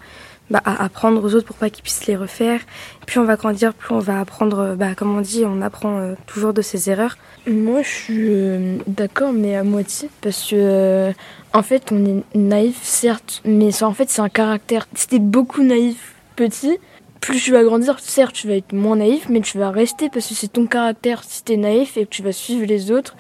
bah, 0.50 0.62
à 0.66 0.84
apprendre 0.84 1.24
aux 1.24 1.36
autres 1.36 1.48
pour 1.48 1.56
pas 1.56 1.70
qu'ils 1.70 1.84
puissent 1.84 2.08
les 2.08 2.16
refaire. 2.16 2.62
plus 3.06 3.20
on 3.20 3.24
va 3.24 3.36
grandir, 3.36 3.74
plus 3.74 3.94
on 3.94 4.00
va 4.00 4.20
apprendre, 4.20 4.76
bah, 4.76 4.96
comme 4.96 5.16
on 5.16 5.22
dit, 5.22 5.44
on 5.46 5.62
apprend 5.62 6.00
euh, 6.00 6.16
toujours 6.26 6.54
de 6.54 6.62
ses 6.62 6.90
erreurs. 6.90 7.18
Moi, 7.48 7.82
je 7.82 7.90
suis 7.90 8.28
euh, 8.30 8.78
d'accord, 8.88 9.34
mais 9.34 9.56
à 9.56 9.64
moitié, 9.64 10.10
parce 10.22 10.50
que 10.50 11.12
en 11.54 11.62
fait, 11.62 11.92
on 11.92 12.06
est 12.06 12.24
naïf, 12.36 12.80
certes, 12.82 13.42
mais 13.46 13.72
ça, 13.72 13.88
en 13.88 13.94
fait, 13.94 14.10
c'est 14.10 14.22
un 14.22 14.30
caractère. 14.30 14.88
T'es 14.90 15.20
beaucoup 15.20 15.64
naïf 15.64 16.16
petit, 16.36 16.80
plus 17.22 17.40
tu 17.40 17.52
vas 17.52 17.64
grandir, 17.64 18.00
certes, 18.00 18.34
tu 18.34 18.48
vas 18.48 18.56
être 18.56 18.74
moins 18.74 18.98
naïf, 18.98 19.30
mais 19.30 19.40
tu 19.40 19.58
vas 19.58 19.72
rester 19.72 20.10
parce 20.10 20.28
que 20.28 20.34
c'est 20.34 20.52
ton 20.52 20.66
caractère. 20.66 21.24
Si 21.26 21.44
t'es 21.44 21.56
naïf 21.56 21.96
et 21.96 22.06
que 22.06 22.10
tu 22.10 22.22
vas 22.22 22.34
suivre 22.34 22.66
les 22.66 22.92
autres 22.92 23.16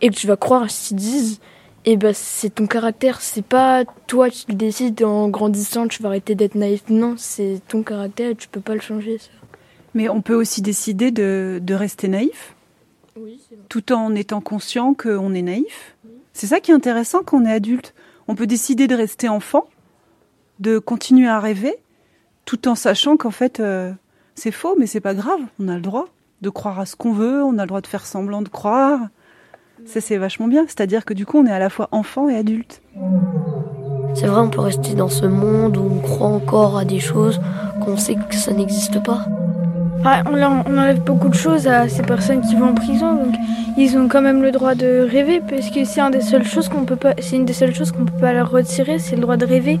et 0.00 0.08
que 0.08 0.14
tu 0.14 0.26
vas 0.26 0.36
croire 0.36 0.62
à 0.62 0.68
ce 0.68 0.88
qu'ils 0.88 0.96
disent, 0.96 1.40
et 1.84 1.96
bah 1.96 2.14
c'est 2.14 2.50
ton 2.50 2.66
caractère, 2.66 3.20
c'est 3.20 3.44
pas 3.44 3.84
toi 4.06 4.30
qui 4.30 4.54
décides 4.54 5.02
en 5.02 5.28
grandissant 5.28 5.88
tu 5.88 6.02
vas 6.02 6.10
arrêter 6.10 6.34
d'être 6.34 6.54
naïf. 6.54 6.82
Non, 6.88 7.14
c'est 7.16 7.60
ton 7.68 7.82
caractère 7.82 8.30
et 8.30 8.34
tu 8.34 8.48
peux 8.48 8.60
pas 8.60 8.74
le 8.74 8.80
changer 8.80 9.18
ça. 9.18 9.30
Mais 9.94 10.08
on 10.08 10.22
peut 10.22 10.34
aussi 10.34 10.62
décider 10.62 11.10
de, 11.10 11.60
de 11.62 11.74
rester 11.74 12.08
naïf, 12.08 12.54
oui, 13.16 13.40
tout 13.68 13.92
en 13.92 14.14
étant 14.14 14.40
conscient 14.40 14.94
qu'on 14.94 15.34
est 15.34 15.42
naïf. 15.42 15.96
C'est 16.32 16.46
ça 16.46 16.60
qui 16.60 16.70
est 16.70 16.74
intéressant 16.74 17.22
quand 17.22 17.38
on 17.38 17.44
est 17.44 17.52
adulte. 17.52 17.94
On 18.28 18.34
peut 18.34 18.46
décider 18.46 18.86
de 18.86 18.94
rester 18.94 19.28
enfant, 19.28 19.66
de 20.60 20.78
continuer 20.78 21.28
à 21.28 21.40
rêver, 21.40 21.76
tout 22.44 22.68
en 22.68 22.74
sachant 22.74 23.16
qu'en 23.16 23.30
fait 23.30 23.60
euh, 23.60 23.92
c'est 24.34 24.52
faux, 24.52 24.76
mais 24.78 24.86
c'est 24.86 25.00
pas 25.00 25.14
grave. 25.14 25.40
On 25.58 25.68
a 25.68 25.74
le 25.74 25.82
droit 25.82 26.08
de 26.40 26.50
croire 26.50 26.80
à 26.80 26.86
ce 26.86 26.96
qu'on 26.96 27.12
veut, 27.12 27.42
on 27.42 27.58
a 27.58 27.62
le 27.62 27.68
droit 27.68 27.80
de 27.80 27.86
faire 27.86 28.06
semblant 28.06 28.42
de 28.42 28.48
croire. 28.48 29.00
Ça, 29.86 30.00
c'est 30.00 30.16
vachement 30.16 30.48
bien. 30.48 30.64
C'est-à-dire 30.66 31.04
que 31.04 31.14
du 31.14 31.26
coup, 31.26 31.38
on 31.38 31.46
est 31.46 31.52
à 31.52 31.58
la 31.58 31.70
fois 31.70 31.88
enfant 31.92 32.28
et 32.28 32.36
adulte. 32.36 32.82
C'est 34.14 34.26
vrai, 34.26 34.40
on 34.40 34.50
peut 34.50 34.60
rester 34.60 34.94
dans 34.94 35.08
ce 35.08 35.26
monde 35.26 35.76
où 35.76 35.88
on 35.90 35.98
croit 36.00 36.28
encore 36.28 36.76
à 36.76 36.84
des 36.84 37.00
choses 37.00 37.40
qu'on 37.80 37.96
sait 37.96 38.14
que 38.14 38.34
ça 38.34 38.52
n'existe 38.52 39.02
pas. 39.02 39.24
on, 40.04 40.78
enlève 40.78 41.02
beaucoup 41.02 41.28
de 41.28 41.34
choses 41.34 41.66
à 41.66 41.88
ces 41.88 42.02
personnes 42.02 42.42
qui 42.42 42.54
vont 42.54 42.70
en 42.70 42.74
prison, 42.74 43.14
donc 43.14 43.34
ils 43.78 43.96
ont 43.96 44.08
quand 44.08 44.20
même 44.20 44.42
le 44.42 44.50
droit 44.50 44.74
de 44.74 45.08
rêver, 45.10 45.40
parce 45.40 45.70
que 45.70 45.84
c'est 45.84 46.00
une 46.00 46.10
des 46.10 46.20
seules 46.20 46.44
choses 46.44 46.68
qu'on 46.68 46.84
peut 46.84 46.96
pas, 46.96 47.14
c'est 47.20 47.36
une 47.36 47.46
des 47.46 47.54
seules 47.54 47.74
choses 47.74 47.90
qu'on 47.90 48.04
peut 48.04 48.20
pas 48.20 48.32
leur 48.32 48.50
retirer, 48.50 48.98
c'est 48.98 49.16
le 49.16 49.22
droit 49.22 49.38
de 49.38 49.46
rêver. 49.46 49.80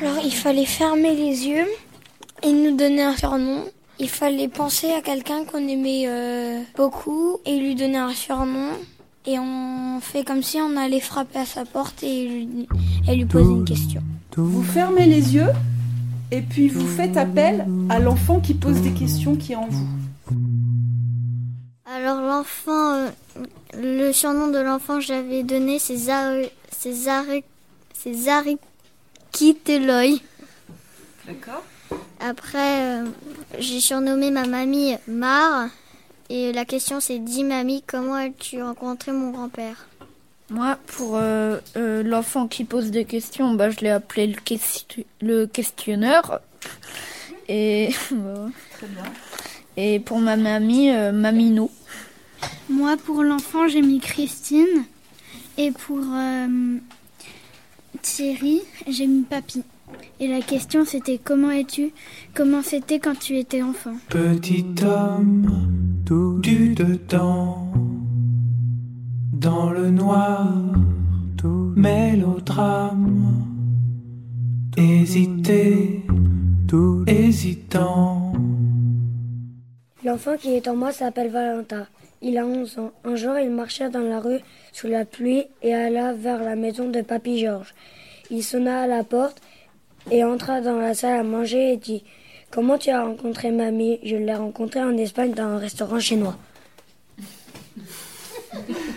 Alors 0.00 0.18
il 0.24 0.34
fallait 0.34 0.64
fermer 0.64 1.14
les 1.14 1.46
yeux 1.46 1.66
et 2.42 2.52
nous 2.52 2.76
donner 2.76 3.02
un 3.02 3.16
surnom. 3.16 3.62
Il 4.00 4.08
fallait 4.08 4.48
penser 4.48 4.90
à 4.90 5.00
quelqu'un 5.00 5.44
qu'on 5.44 5.68
aimait 5.68 6.06
euh, 6.08 6.60
beaucoup 6.76 7.38
et 7.46 7.60
lui 7.60 7.76
donner 7.76 7.98
un 7.98 8.12
surnom. 8.12 8.70
Et 9.26 9.38
on 9.38 10.00
fait 10.00 10.24
comme 10.24 10.42
si 10.42 10.58
on 10.58 10.76
allait 10.76 10.98
frapper 10.98 11.38
à 11.38 11.44
sa 11.44 11.64
porte 11.66 12.02
et 12.02 12.26
lui, 12.26 12.66
et 13.06 13.14
lui 13.14 13.26
poser 13.26 13.52
une 13.52 13.64
question. 13.64 14.02
Vous 14.36 14.64
fermez 14.64 15.06
les 15.06 15.36
yeux 15.36 15.50
et 16.32 16.40
puis 16.40 16.68
vous 16.68 16.86
faites 16.86 17.16
appel 17.16 17.64
à 17.90 18.00
l'enfant 18.00 18.40
qui 18.40 18.54
pose 18.54 18.80
des 18.80 18.90
questions 18.90 19.36
qui 19.36 19.52
est 19.52 19.56
en 19.56 19.68
vous. 19.68 19.99
Alors 21.92 22.20
l'enfant, 22.20 22.94
euh, 22.94 23.08
le 23.74 24.12
surnom 24.12 24.48
de 24.48 24.58
l'enfant 24.58 25.00
j'avais 25.00 25.42
donné 25.42 25.78
c'est 25.78 25.96
Zari, 25.96 26.50
Kiteloy. 29.32 30.22
D'accord. 31.26 31.64
Après, 32.20 33.00
euh, 33.00 33.04
j'ai 33.58 33.80
surnommé 33.80 34.30
ma 34.30 34.46
mamie 34.46 34.96
Mar. 35.08 35.68
Et 36.28 36.52
la 36.52 36.64
question 36.64 37.00
c'est 37.00 37.18
dis 37.18 37.42
mamie, 37.42 37.82
comment 37.86 38.14
as-tu 38.14 38.62
rencontré 38.62 39.10
mon 39.10 39.30
grand-père? 39.30 39.88
Moi, 40.48 40.78
pour 40.86 41.16
euh, 41.16 41.58
euh, 41.76 42.02
l'enfant 42.02 42.46
qui 42.46 42.64
pose 42.64 42.90
des 42.90 43.04
questions, 43.04 43.54
bah, 43.54 43.70
je 43.70 43.80
l'ai 43.80 43.90
appelé 43.90 44.26
le, 44.28 44.40
question- 44.40 45.04
le 45.20 45.46
questionneur. 45.46 46.40
Et, 47.48 47.90
Très 48.08 48.86
bien. 48.86 49.02
Et 49.82 49.98
pour 49.98 50.18
ma 50.18 50.36
mamie, 50.36 50.90
euh, 50.90 51.10
Mamino. 51.10 51.70
Moi, 52.68 52.96
pour 52.98 53.22
l'enfant, 53.22 53.66
j'ai 53.66 53.80
mis 53.80 53.98
Christine. 53.98 54.84
Et 55.56 55.70
pour 55.70 56.00
euh, 56.12 56.76
Thierry, 58.02 58.60
j'ai 58.86 59.06
mis 59.06 59.22
Papy. 59.22 59.62
Et 60.20 60.28
la 60.28 60.42
question, 60.42 60.84
c'était 60.84 61.18
comment 61.22 61.50
es-tu? 61.50 61.92
Comment 62.34 62.62
c'était 62.62 62.98
quand 62.98 63.18
tu 63.18 63.38
étais 63.38 63.62
enfant? 63.62 63.94
Petit 64.10 64.66
homme, 64.82 66.02
tout 66.04 66.38
du 66.40 66.74
dedans, 66.74 67.72
dans 69.32 69.70
le 69.70 69.90
noir, 69.90 70.52
tout 71.38 71.72
mélodrame, 71.74 73.46
hésiter, 74.76 76.04
tout 76.68 77.02
hésitant. 77.06 78.29
L'enfant 80.02 80.36
qui 80.38 80.54
est 80.54 80.66
en 80.66 80.76
moi 80.76 80.92
s'appelle 80.92 81.28
Valentin. 81.28 81.86
Il 82.22 82.38
a 82.38 82.46
11 82.46 82.78
ans. 82.78 82.92
Un 83.04 83.16
jour, 83.16 83.38
il 83.38 83.50
marchait 83.50 83.90
dans 83.90 84.00
la 84.00 84.18
rue 84.18 84.40
sous 84.72 84.88
la 84.88 85.04
pluie 85.04 85.44
et 85.62 85.74
alla 85.74 86.14
vers 86.14 86.42
la 86.42 86.56
maison 86.56 86.88
de 86.88 87.02
Papy 87.02 87.38
Georges. 87.38 87.74
Il 88.30 88.42
sonna 88.42 88.82
à 88.82 88.86
la 88.86 89.04
porte 89.04 89.42
et 90.10 90.24
entra 90.24 90.62
dans 90.62 90.78
la 90.78 90.94
salle 90.94 91.20
à 91.20 91.22
manger 91.22 91.74
et 91.74 91.76
dit 91.76 92.02
Comment 92.50 92.78
tu 92.78 92.90
as 92.90 93.04
rencontré 93.04 93.50
mamie? 93.50 94.00
Je 94.02 94.16
l'ai 94.16 94.34
rencontrée 94.34 94.82
en 94.82 94.96
Espagne 94.96 95.32
dans 95.32 95.44
un 95.44 95.58
restaurant 95.58 96.00
chinois. 96.00 96.36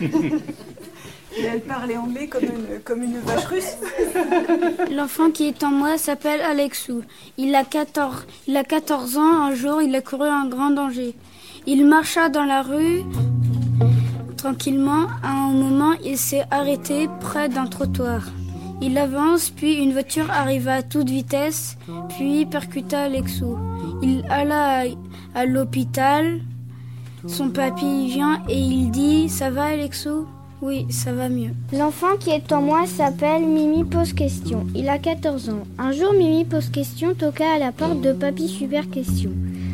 Elle 1.42 1.60
parlait 1.62 1.96
anglais 1.96 2.28
comme 2.28 2.44
une, 2.44 2.80
comme 2.84 3.02
une 3.02 3.18
vache 3.18 3.44
russe. 3.46 3.76
L'enfant 4.90 5.30
qui 5.30 5.48
est 5.48 5.62
en 5.64 5.70
moi 5.70 5.98
s'appelle 5.98 6.40
Alexou. 6.40 7.02
Il 7.38 7.54
a, 7.54 7.64
14, 7.64 8.26
il 8.46 8.56
a 8.56 8.64
14 8.64 9.16
ans. 9.18 9.42
Un 9.42 9.54
jour, 9.54 9.82
il 9.82 9.94
a 9.94 10.00
couru 10.00 10.28
un 10.28 10.46
grand 10.46 10.70
danger. 10.70 11.14
Il 11.66 11.86
marcha 11.86 12.28
dans 12.28 12.44
la 12.44 12.62
rue 12.62 13.02
tranquillement. 14.36 15.06
À 15.22 15.30
un 15.30 15.52
moment, 15.52 15.94
il 16.04 16.18
s'est 16.18 16.44
arrêté 16.50 17.08
près 17.20 17.48
d'un 17.48 17.66
trottoir. 17.66 18.22
Il 18.82 18.98
avance, 18.98 19.50
puis 19.50 19.74
une 19.74 19.92
voiture 19.92 20.30
arriva 20.30 20.74
à 20.74 20.82
toute 20.82 21.08
vitesse, 21.08 21.78
puis 22.10 22.44
percuta 22.44 23.04
Alexou. 23.04 23.56
Il 24.02 24.24
alla 24.28 24.84
à 25.34 25.46
l'hôpital. 25.46 26.40
Son 27.26 27.48
papy 27.48 28.08
vient 28.08 28.42
et 28.48 28.58
il 28.58 28.90
dit 28.90 29.30
Ça 29.30 29.48
va, 29.48 29.64
Alexou? 29.64 30.26
Oui, 30.66 30.86
ça 30.88 31.12
va 31.12 31.28
mieux. 31.28 31.50
L'enfant 31.74 32.16
qui 32.18 32.30
est 32.30 32.50
en 32.50 32.62
moi 32.62 32.86
s'appelle 32.86 33.42
Mimi 33.44 33.84
pose 33.84 34.14
question. 34.14 34.66
Il 34.74 34.88
a 34.88 34.96
14 34.96 35.50
ans. 35.50 35.64
Un 35.76 35.92
jour, 35.92 36.14
Mimi 36.14 36.46
pose 36.46 36.70
question 36.70 37.14
toqua 37.14 37.56
à 37.56 37.58
la 37.58 37.70
porte 37.70 38.00
de 38.00 38.14
Papy 38.14 38.48
Super 38.48 38.88
Question. 38.88 39.30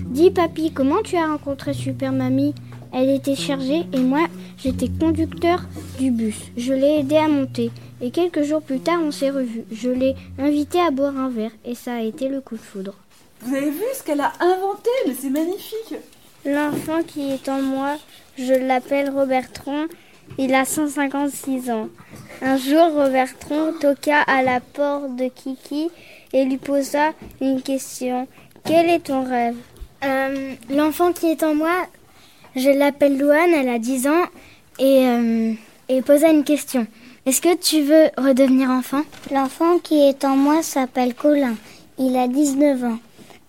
Dis 0.07 0.33
Papy, 0.33 0.73
comment 0.73 1.01
tu 1.05 1.17
as 1.17 1.29
rencontré 1.29 1.75
Super 1.75 2.11
Mamie? 2.11 2.57
Elle 2.93 3.11
était 3.11 3.37
chargée 3.37 3.85
et 3.93 4.01
moi, 4.01 4.27
j'étais 4.59 4.89
conducteur 4.89 5.61
du 6.01 6.11
bus. 6.11 6.35
Je 6.57 6.73
l'ai 6.73 6.99
aidé 6.99 7.19
à 7.19 7.29
monter. 7.29 7.71
Et 8.01 8.11
quelques 8.11 8.43
jours 8.43 8.61
plus 8.61 8.81
tard, 8.81 8.99
on 9.01 9.13
s'est 9.13 9.31
revus. 9.31 9.67
Je 9.71 9.91
l'ai 9.91 10.17
invité 10.41 10.81
à 10.81 10.91
boire 10.91 11.17
un 11.17 11.29
verre 11.29 11.53
et 11.65 11.77
ça 11.77 11.95
a 11.95 12.03
été 12.03 12.29
le 12.29 12.41
coup 12.41 12.57
de 12.57 12.63
foudre. 12.63 12.97
Vous 13.43 13.55
avez 13.55 13.71
vu 13.71 13.85
ce 13.95 14.03
qu'elle 14.03 14.23
a 14.23 14.33
inventé? 14.41 14.91
Mais 15.07 15.15
c'est 15.15 15.31
magnifique. 15.31 15.95
L'enfant 16.45 17.05
qui 17.07 17.31
est 17.31 17.49
en 17.49 17.63
moi, 17.63 17.97
je 18.37 18.55
l'appelle 18.55 19.11
Robert 19.11 19.53
Tron. 19.53 19.87
Il 20.39 20.55
a 20.55 20.65
156 20.65 21.71
ans. 21.71 21.89
Un 22.43 22.57
jour, 22.57 22.93
Robert 22.95 23.39
Tron 23.39 23.75
toqua 23.81 24.21
à 24.27 24.43
la 24.43 24.61
porte 24.61 25.17
de 25.17 25.29
Kiki 25.29 25.91
et 26.33 26.45
lui 26.45 26.57
posa 26.57 27.13
une 27.41 27.61
question. 27.61 28.27
Quel 28.65 28.89
est 28.89 29.01
ton 29.07 29.25
rêve? 29.25 29.57
Euh, 30.05 30.55
L'enfant 30.71 31.13
qui 31.13 31.27
est 31.27 31.43
en 31.43 31.55
moi, 31.55 31.87
je 32.57 32.71
l'appelle 32.71 33.19
Louane, 33.19 33.51
elle 33.55 33.69
a 33.69 33.79
10 33.79 34.07
ans 34.07 34.25
et, 34.79 35.07
euh, 35.07 35.53
et 35.89 36.01
posa 36.03 36.31
une 36.31 36.45
question. 36.45 36.87
Est-ce 37.27 37.43
que 37.43 37.55
tu 37.57 37.83
veux 37.83 38.07
redevenir 38.17 38.71
enfant? 38.71 39.03
L'enfant 39.31 39.79
qui 39.79 40.01
est 40.01 40.25
en 40.25 40.37
moi 40.37 40.63
s'appelle 40.63 41.15
Colin. 41.15 41.55
Il 41.99 42.17
a 42.17 42.29
19 42.29 42.85
ans. 42.85 42.99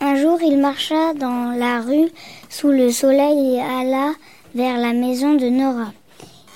Un 0.02 0.16
jour, 0.16 0.40
il 0.42 0.58
marcha 0.58 1.14
dans 1.14 1.52
la 1.58 1.80
rue 1.80 2.10
sous 2.50 2.70
le 2.70 2.92
soleil 2.92 3.56
et 3.56 3.62
alla 3.62 4.12
vers 4.56 4.78
la 4.78 4.92
maison 4.92 5.36
de 5.36 5.48
Nora. 5.48 5.94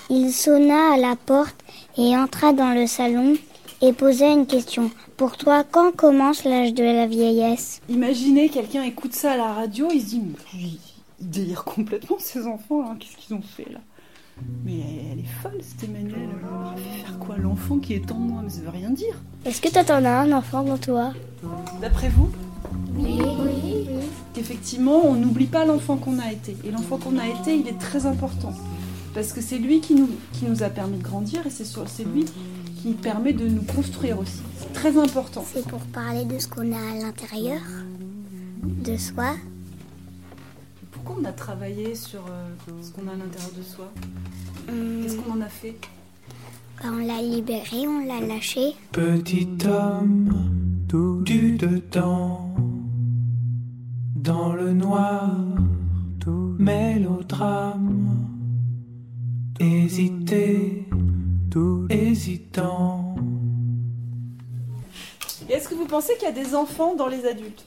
Il 0.08 0.32
sonna 0.32 0.94
à 0.94 0.96
la 0.96 1.16
porte 1.16 1.56
et 1.98 2.16
entra 2.16 2.52
dans 2.52 2.74
le 2.74 2.86
salon 2.86 3.34
et 3.82 3.92
posa 3.92 4.32
une 4.32 4.46
question. 4.46 4.90
Pour 5.16 5.36
toi, 5.36 5.64
quand 5.68 5.94
commence 5.94 6.44
l'âge 6.44 6.74
de 6.74 6.84
la 6.84 7.06
vieillesse? 7.06 7.80
Imaginez, 7.88 8.48
quelqu'un 8.48 8.82
écoute 8.82 9.14
ça 9.14 9.32
à 9.32 9.36
la 9.36 9.52
radio, 9.52 9.88
il 9.92 10.00
se 10.00 10.06
dit 10.06 10.20
Mais 10.20 10.60
ils 10.60 10.78
ils 11.20 11.30
délirent 11.30 11.64
complètement 11.64 12.16
ces 12.20 12.46
enfants 12.46 12.82
là, 12.82 12.96
qu'est-ce 12.98 13.16
qu'ils 13.16 13.36
ont 13.36 13.42
fait 13.42 13.70
là? 13.72 13.80
Mais 14.64 14.80
elle 15.12 15.20
est 15.20 15.42
folle 15.42 15.58
cette 15.62 15.88
Emmanuelle, 15.88 16.28
elle 16.76 16.82
fait 16.82 17.06
faire 17.06 17.18
quoi 17.18 17.38
L'enfant 17.38 17.78
qui 17.78 17.94
est 17.94 18.12
en 18.12 18.16
moi, 18.16 18.42
mais 18.44 18.50
ça 18.50 18.60
veut 18.60 18.68
rien 18.68 18.90
dire. 18.90 19.14
Est-ce 19.46 19.62
que 19.62 19.70
toi 19.70 19.82
t'en 19.82 20.04
as 20.04 20.10
un 20.10 20.32
enfant 20.32 20.62
dans 20.62 20.76
toi? 20.76 21.14
D'après 21.80 22.10
vous? 22.10 22.28
Oui. 22.98 23.18
Effectivement, 24.36 25.00
on 25.06 25.14
n'oublie 25.14 25.46
pas 25.46 25.64
l'enfant 25.64 25.96
qu'on 25.96 26.18
a 26.18 26.30
été. 26.30 26.54
Et 26.64 26.70
l'enfant 26.70 26.98
qu'on 26.98 27.18
a 27.18 27.26
été, 27.26 27.56
il 27.56 27.66
est 27.66 27.78
très 27.78 28.04
important. 28.04 28.52
Parce 29.16 29.32
que 29.32 29.40
c'est 29.40 29.56
lui 29.56 29.80
qui 29.80 29.94
nous, 29.94 30.10
qui 30.34 30.44
nous 30.44 30.62
a 30.62 30.68
permis 30.68 30.98
de 30.98 31.02
grandir 31.02 31.46
et 31.46 31.48
c'est 31.48 31.64
c'est 31.64 32.04
lui 32.04 32.26
qui 32.82 32.92
permet 32.92 33.32
de 33.32 33.48
nous 33.48 33.62
construire 33.62 34.18
aussi. 34.18 34.42
C'est 34.58 34.74
très 34.74 34.98
important. 34.98 35.42
C'est 35.50 35.66
pour 35.66 35.80
parler 35.80 36.26
de 36.26 36.38
ce 36.38 36.46
qu'on 36.46 36.70
a 36.70 36.76
à 36.76 36.94
l'intérieur 37.00 37.62
de 38.62 38.96
soi. 38.98 39.32
Pourquoi 40.92 41.16
on 41.18 41.24
a 41.24 41.32
travaillé 41.32 41.94
sur 41.94 42.26
euh, 42.28 42.82
ce 42.82 42.90
qu'on 42.90 43.08
a 43.08 43.12
à 43.12 43.16
l'intérieur 43.16 43.52
de 43.56 43.62
soi? 43.62 43.90
Hum, 44.68 45.00
Qu'est-ce 45.02 45.16
qu'on 45.16 45.32
en 45.32 45.40
a 45.40 45.48
fait? 45.48 45.76
Bah, 46.82 46.90
on 46.92 46.98
l'a 46.98 47.22
libéré, 47.22 47.88
on 47.88 48.06
l'a 48.06 48.20
lâché. 48.20 48.74
Petit 48.92 49.48
homme, 49.66 50.50
tout 50.88 51.22
du 51.24 51.56
dedans, 51.56 52.54
dans 54.14 54.52
le 54.52 54.74
noir, 54.74 55.34
tout 56.20 56.54
mélodrame, 56.58 58.35
hésiter, 59.60 60.84
tout 61.50 61.86
hésitant. 61.90 63.16
Est-ce 65.48 65.68
que 65.68 65.74
vous 65.74 65.86
pensez 65.86 66.14
qu'il 66.18 66.24
y 66.28 66.30
a 66.30 66.32
des 66.44 66.54
enfants 66.54 66.94
dans 66.94 67.06
les 67.06 67.24
adultes 67.26 67.64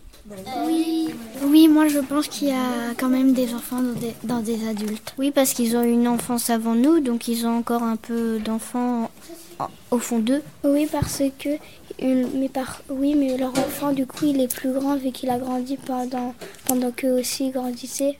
Oui. 0.65 1.09
Oui, 1.45 1.67
moi 1.67 1.87
je 1.87 1.99
pense 1.99 2.27
qu'il 2.27 2.49
y 2.49 2.51
a 2.51 2.93
quand 2.97 3.09
même 3.09 3.33
des 3.33 3.53
enfants 3.53 3.81
dans 3.81 3.99
des, 3.99 4.13
dans 4.23 4.39
des 4.39 4.67
adultes. 4.67 5.13
Oui, 5.17 5.31
parce 5.31 5.53
qu'ils 5.53 5.77
ont 5.77 5.83
une 5.83 6.07
enfance 6.07 6.49
avant 6.49 6.75
nous, 6.75 6.99
donc 6.99 7.27
ils 7.27 7.45
ont 7.47 7.57
encore 7.57 7.83
un 7.83 7.95
peu 7.95 8.39
d'enfants 8.39 9.09
en- 9.59 9.67
au 9.91 9.99
fond 9.99 10.19
d'eux. 10.19 10.41
Oui, 10.65 10.87
parce 10.91 11.21
que 11.39 11.49
euh, 12.01 12.25
mais 12.35 12.49
par, 12.49 12.81
oui, 12.89 13.15
mais 13.15 13.37
leur 13.37 13.51
enfant 13.51 13.91
du 13.91 14.05
coup 14.05 14.25
il 14.25 14.39
est 14.41 14.53
plus 14.53 14.71
grand 14.73 14.95
vu 14.97 15.11
qu'il 15.11 15.29
a 15.29 15.37
grandi 15.39 15.77
pendant 15.77 16.33
pendant 16.65 16.91
qu'eux 16.91 17.19
aussi 17.19 17.49
grandissaient. 17.51 18.17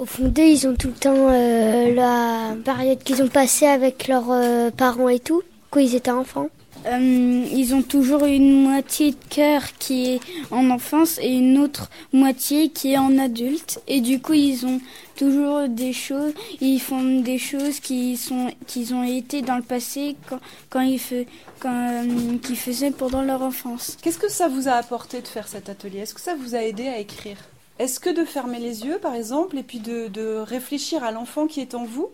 Au 0.00 0.06
fond 0.06 0.28
d'eux, 0.28 0.44
ils 0.44 0.66
ont 0.66 0.74
tout 0.74 0.88
le 0.88 0.94
temps 0.94 1.28
euh, 1.28 1.94
la 1.94 2.56
période 2.64 3.02
qu'ils 3.02 3.22
ont 3.22 3.28
passée 3.28 3.66
avec 3.66 4.08
leurs 4.08 4.30
euh, 4.30 4.70
parents 4.70 5.10
et 5.10 5.18
tout, 5.18 5.42
quand 5.68 5.78
ils 5.80 5.94
étaient 5.94 6.10
enfants. 6.10 6.48
Euh, 6.86 7.44
ils 7.52 7.74
ont 7.74 7.82
toujours 7.82 8.24
une 8.24 8.62
moitié 8.62 9.10
de 9.10 9.16
cœur 9.28 9.60
qui 9.78 10.12
est 10.14 10.20
en 10.50 10.70
enfance 10.70 11.18
et 11.20 11.28
une 11.28 11.58
autre 11.58 11.90
moitié 12.14 12.70
qui 12.70 12.92
est 12.94 12.96
en 12.96 13.18
adulte. 13.18 13.82
Et 13.88 14.00
du 14.00 14.22
coup, 14.22 14.32
ils 14.32 14.64
ont 14.64 14.80
toujours 15.16 15.68
des 15.68 15.92
choses, 15.92 16.32
ils 16.62 16.80
font 16.80 17.20
des 17.20 17.36
choses 17.36 17.78
qui 17.80 18.16
sont, 18.16 18.50
qu'ils 18.66 18.94
ont 18.94 19.04
été 19.04 19.42
dans 19.42 19.56
le 19.56 19.62
passé 19.62 20.16
quand, 20.30 20.40
quand 20.70 20.80
ils, 20.80 20.96
fe- 20.98 21.26
quand, 21.58 21.74
euh, 21.74 22.38
qu'ils 22.38 22.56
faisaient 22.56 22.90
pendant 22.90 23.20
leur 23.20 23.42
enfance. 23.42 23.98
Qu'est-ce 24.00 24.18
que 24.18 24.30
ça 24.30 24.48
vous 24.48 24.66
a 24.66 24.72
apporté 24.72 25.20
de 25.20 25.28
faire 25.28 25.46
cet 25.46 25.68
atelier? 25.68 25.98
Est-ce 25.98 26.14
que 26.14 26.22
ça 26.22 26.34
vous 26.34 26.54
a 26.54 26.62
aidé 26.62 26.88
à 26.88 26.98
écrire? 26.98 27.36
Est-ce 27.80 27.98
que 27.98 28.10
de 28.10 28.26
fermer 28.26 28.58
les 28.58 28.84
yeux, 28.84 28.98
par 28.98 29.14
exemple, 29.14 29.56
et 29.56 29.62
puis 29.62 29.78
de, 29.80 30.08
de 30.08 30.36
réfléchir 30.36 31.02
à 31.02 31.12
l'enfant 31.12 31.46
qui 31.46 31.60
est 31.62 31.74
en 31.74 31.86
vous, 31.86 32.10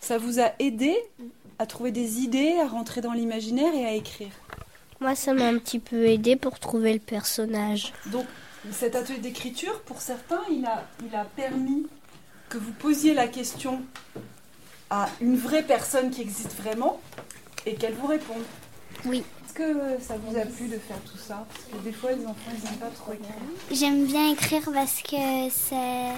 ça 0.00 0.16
vous 0.16 0.40
a 0.40 0.52
aidé 0.58 0.96
à 1.58 1.66
trouver 1.66 1.90
des 1.90 2.20
idées, 2.20 2.54
à 2.58 2.66
rentrer 2.66 3.02
dans 3.02 3.12
l'imaginaire 3.12 3.74
et 3.74 3.84
à 3.84 3.92
écrire? 3.92 4.32
Moi, 5.00 5.14
ça 5.14 5.34
m'a 5.34 5.44
un 5.44 5.58
petit 5.58 5.80
peu 5.80 6.06
aidé 6.06 6.34
pour 6.34 6.58
trouver 6.58 6.94
le 6.94 6.98
personnage. 6.98 7.92
Donc, 8.06 8.24
cet 8.70 8.96
atelier 8.96 9.18
d'écriture, 9.18 9.82
pour 9.82 10.00
certains, 10.00 10.40
il 10.50 10.64
a, 10.64 10.88
il 11.06 11.14
a 11.14 11.26
permis 11.26 11.86
que 12.48 12.56
vous 12.56 12.72
posiez 12.72 13.12
la 13.12 13.28
question 13.28 13.82
à 14.88 15.10
une 15.20 15.36
vraie 15.36 15.62
personne 15.62 16.10
qui 16.10 16.22
existe 16.22 16.56
vraiment 16.56 17.02
et 17.66 17.74
qu'elle 17.74 17.94
vous 17.94 18.06
réponde. 18.06 18.44
Oui. 19.04 19.24
Est-ce 19.54 19.64
que 19.64 20.02
ça 20.02 20.14
vous 20.16 20.38
a 20.38 20.46
plu 20.46 20.66
de 20.68 20.78
faire 20.78 20.96
tout 21.04 21.18
ça? 21.18 21.44
Parce 21.46 21.64
que 21.66 21.84
des 21.84 21.92
fois, 21.92 22.12
les 22.12 22.24
enfants, 22.24 22.52
ils 22.56 22.64
n'aiment 22.64 22.78
pas 22.78 22.86
trop 22.86 23.12
écrire. 23.12 23.34
J'aime 23.70 24.06
bien 24.06 24.30
écrire 24.32 24.62
parce 24.72 25.02
que 25.02 25.50
ça, 25.50 26.14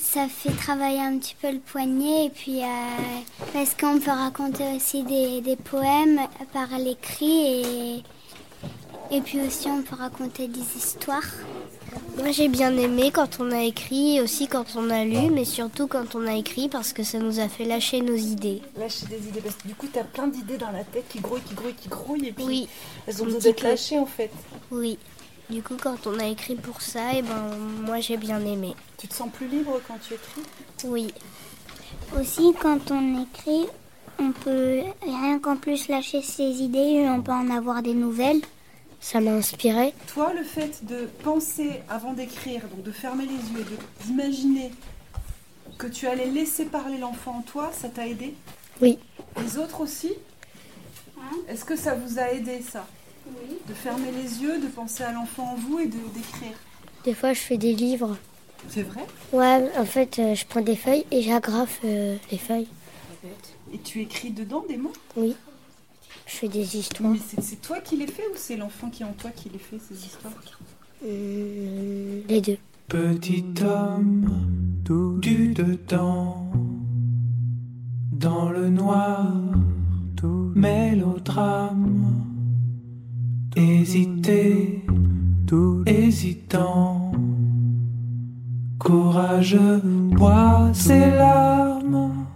ça 0.00 0.28
fait 0.28 0.52
travailler 0.52 1.00
un 1.00 1.18
petit 1.18 1.34
peu 1.40 1.50
le 1.50 1.58
poignet 1.58 2.26
et 2.26 2.30
puis 2.30 2.62
euh, 2.62 2.66
parce 3.52 3.74
qu'on 3.74 3.98
peut 3.98 4.12
raconter 4.12 4.76
aussi 4.76 5.02
des, 5.02 5.40
des 5.40 5.56
poèmes 5.56 6.20
par 6.52 6.68
l'écrit 6.78 7.40
et, 7.64 8.02
et 9.10 9.20
puis 9.20 9.40
aussi 9.40 9.66
on 9.66 9.82
peut 9.82 9.96
raconter 9.96 10.46
des 10.46 10.76
histoires. 10.76 11.22
Moi 12.16 12.30
j'ai 12.30 12.48
bien 12.48 12.76
aimé 12.76 13.10
quand 13.12 13.38
on 13.40 13.50
a 13.50 13.62
écrit, 13.62 14.20
aussi 14.20 14.46
quand 14.46 14.76
on 14.76 14.90
a 14.90 15.04
lu, 15.04 15.30
mais 15.30 15.44
surtout 15.44 15.86
quand 15.86 16.14
on 16.14 16.26
a 16.26 16.34
écrit 16.34 16.68
parce 16.68 16.92
que 16.92 17.02
ça 17.02 17.18
nous 17.18 17.40
a 17.40 17.48
fait 17.48 17.64
lâcher 17.64 18.00
nos 18.00 18.14
idées. 18.14 18.60
Lâcher 18.76 19.06
des 19.06 19.28
idées, 19.28 19.40
parce 19.40 19.56
que 19.56 19.66
du 19.68 19.74
coup, 19.74 19.86
tu 19.92 19.98
as 19.98 20.04
plein 20.04 20.26
d'idées 20.28 20.58
dans 20.58 20.70
la 20.70 20.84
tête 20.84 21.04
qui 21.08 21.20
grouillent, 21.20 21.40
qui 21.42 21.54
grouillent, 21.54 21.74
qui 21.74 21.88
grouillent, 21.88 22.28
et 22.28 22.32
puis 22.32 22.44
Oui. 22.44 22.68
elles 23.06 23.22
ont 23.22 23.24
besoin 23.24 23.40
d'être 23.40 23.62
lâchées 23.62 23.98
en 23.98 24.06
fait. 24.06 24.30
Oui. 24.70 24.98
Du 25.50 25.62
coup 25.62 25.74
quand 25.82 26.06
on 26.06 26.18
a 26.18 26.26
écrit 26.26 26.54
pour 26.54 26.80
ça, 26.80 27.14
et 27.14 27.22
ben 27.22 27.56
moi 27.84 28.00
j'ai 28.00 28.16
bien 28.16 28.44
aimé. 28.44 28.74
Tu 28.98 29.08
te 29.08 29.14
sens 29.14 29.30
plus 29.32 29.48
libre 29.48 29.80
quand 29.88 29.98
tu 30.06 30.14
écris? 30.14 30.42
Oui. 30.84 31.12
Aussi 32.18 32.52
quand 32.60 32.90
on 32.90 33.22
écrit, 33.22 33.66
on 34.18 34.32
peut 34.32 34.80
rien 35.02 35.38
qu'en 35.38 35.56
plus 35.56 35.88
lâcher 35.88 36.22
ses 36.22 36.62
idées, 36.62 37.06
on 37.08 37.22
peut 37.22 37.32
en 37.32 37.50
avoir 37.50 37.82
des 37.82 37.94
nouvelles. 37.94 38.40
Ça 39.02 39.20
m'a 39.20 39.32
inspiré. 39.32 39.92
Toi, 40.14 40.32
le 40.32 40.44
fait 40.44 40.86
de 40.86 41.10
penser 41.24 41.82
avant 41.90 42.12
d'écrire, 42.12 42.62
donc 42.68 42.84
de 42.84 42.92
fermer 42.92 43.26
les 43.26 43.32
yeux 43.32 43.60
et 43.60 44.04
d'imaginer 44.04 44.70
que 45.76 45.88
tu 45.88 46.06
allais 46.06 46.26
laisser 46.26 46.66
parler 46.66 46.98
l'enfant 46.98 47.38
en 47.38 47.42
toi, 47.42 47.72
ça 47.72 47.88
t'a 47.88 48.06
aidé? 48.06 48.32
Oui. 48.80 49.00
Les 49.42 49.58
autres 49.58 49.80
aussi? 49.80 50.12
Est-ce 51.48 51.64
que 51.64 51.74
ça 51.76 51.94
vous 51.96 52.20
a 52.20 52.30
aidé 52.30 52.62
ça? 52.62 52.86
Oui. 53.26 53.56
De 53.68 53.74
fermer 53.74 54.12
les 54.12 54.40
yeux, 54.40 54.60
de 54.60 54.68
penser 54.68 55.02
à 55.02 55.12
l'enfant 55.12 55.52
en 55.52 55.56
vous 55.56 55.80
et 55.80 55.86
de 55.86 55.98
d'écrire? 56.14 56.56
Des 57.04 57.14
fois 57.14 57.32
je 57.32 57.40
fais 57.40 57.58
des 57.58 57.74
livres. 57.74 58.16
C'est 58.68 58.82
vrai? 58.82 59.04
Ouais, 59.32 59.68
en 59.76 59.84
fait 59.84 60.20
euh, 60.20 60.36
je 60.36 60.46
prends 60.46 60.60
des 60.60 60.76
feuilles 60.76 61.04
et 61.10 61.22
j'agrafe 61.22 61.80
euh, 61.84 62.16
les 62.30 62.38
feuilles. 62.38 62.68
Et 63.74 63.78
tu 63.78 64.00
écris 64.00 64.30
dedans 64.30 64.64
des 64.68 64.76
mots? 64.76 64.92
Oui. 65.16 65.34
Je 66.26 66.32
fais 66.36 66.48
des 66.48 66.76
histoires. 66.76 67.10
Mais 67.12 67.42
c'est 67.42 67.60
toi 67.60 67.80
qui 67.80 67.96
les 67.96 68.06
fais 68.06 68.22
ou 68.32 68.36
c'est 68.36 68.56
l'enfant 68.56 68.88
qui 68.90 69.02
est 69.02 69.06
en 69.06 69.12
toi 69.12 69.30
qui 69.30 69.48
les 69.48 69.58
fait 69.58 69.78
ces 69.78 70.06
histoires 70.06 70.32
Hum, 71.04 72.22
les 72.28 72.40
deux. 72.40 72.58
Petit 72.88 73.44
homme, 73.62 74.30
du 75.20 75.54
dedans, 75.54 76.50
dans 78.12 78.50
le 78.50 78.68
noir, 78.68 79.32
tout 80.16 80.52
mélodrame, 80.54 82.24
hésité, 83.56 84.84
tout 85.46 85.82
hésitant, 85.86 87.12
courageux, 88.78 89.80
boit 90.10 90.70
ses 90.74 91.10
larmes. 91.10 92.26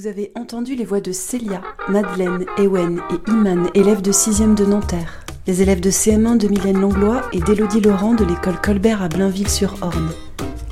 Vous 0.00 0.06
avez 0.06 0.32
entendu 0.34 0.76
les 0.76 0.86
voix 0.86 1.02
de 1.02 1.12
Célia, 1.12 1.60
Madeleine, 1.90 2.46
Ewen 2.56 3.02
et 3.10 3.30
Iman, 3.30 3.68
élèves 3.74 4.00
de 4.00 4.12
6e 4.12 4.54
de 4.54 4.64
Nanterre. 4.64 5.20
Les 5.46 5.60
élèves 5.60 5.80
de 5.80 5.90
CM1 5.90 6.38
de 6.38 6.48
Mylène 6.48 6.80
Langlois 6.80 7.20
et 7.34 7.40
d'Élodie 7.40 7.82
Laurent 7.82 8.14
de 8.14 8.24
l'école 8.24 8.58
Colbert 8.62 9.02
à 9.02 9.08
Blainville-sur-Orne. 9.08 10.08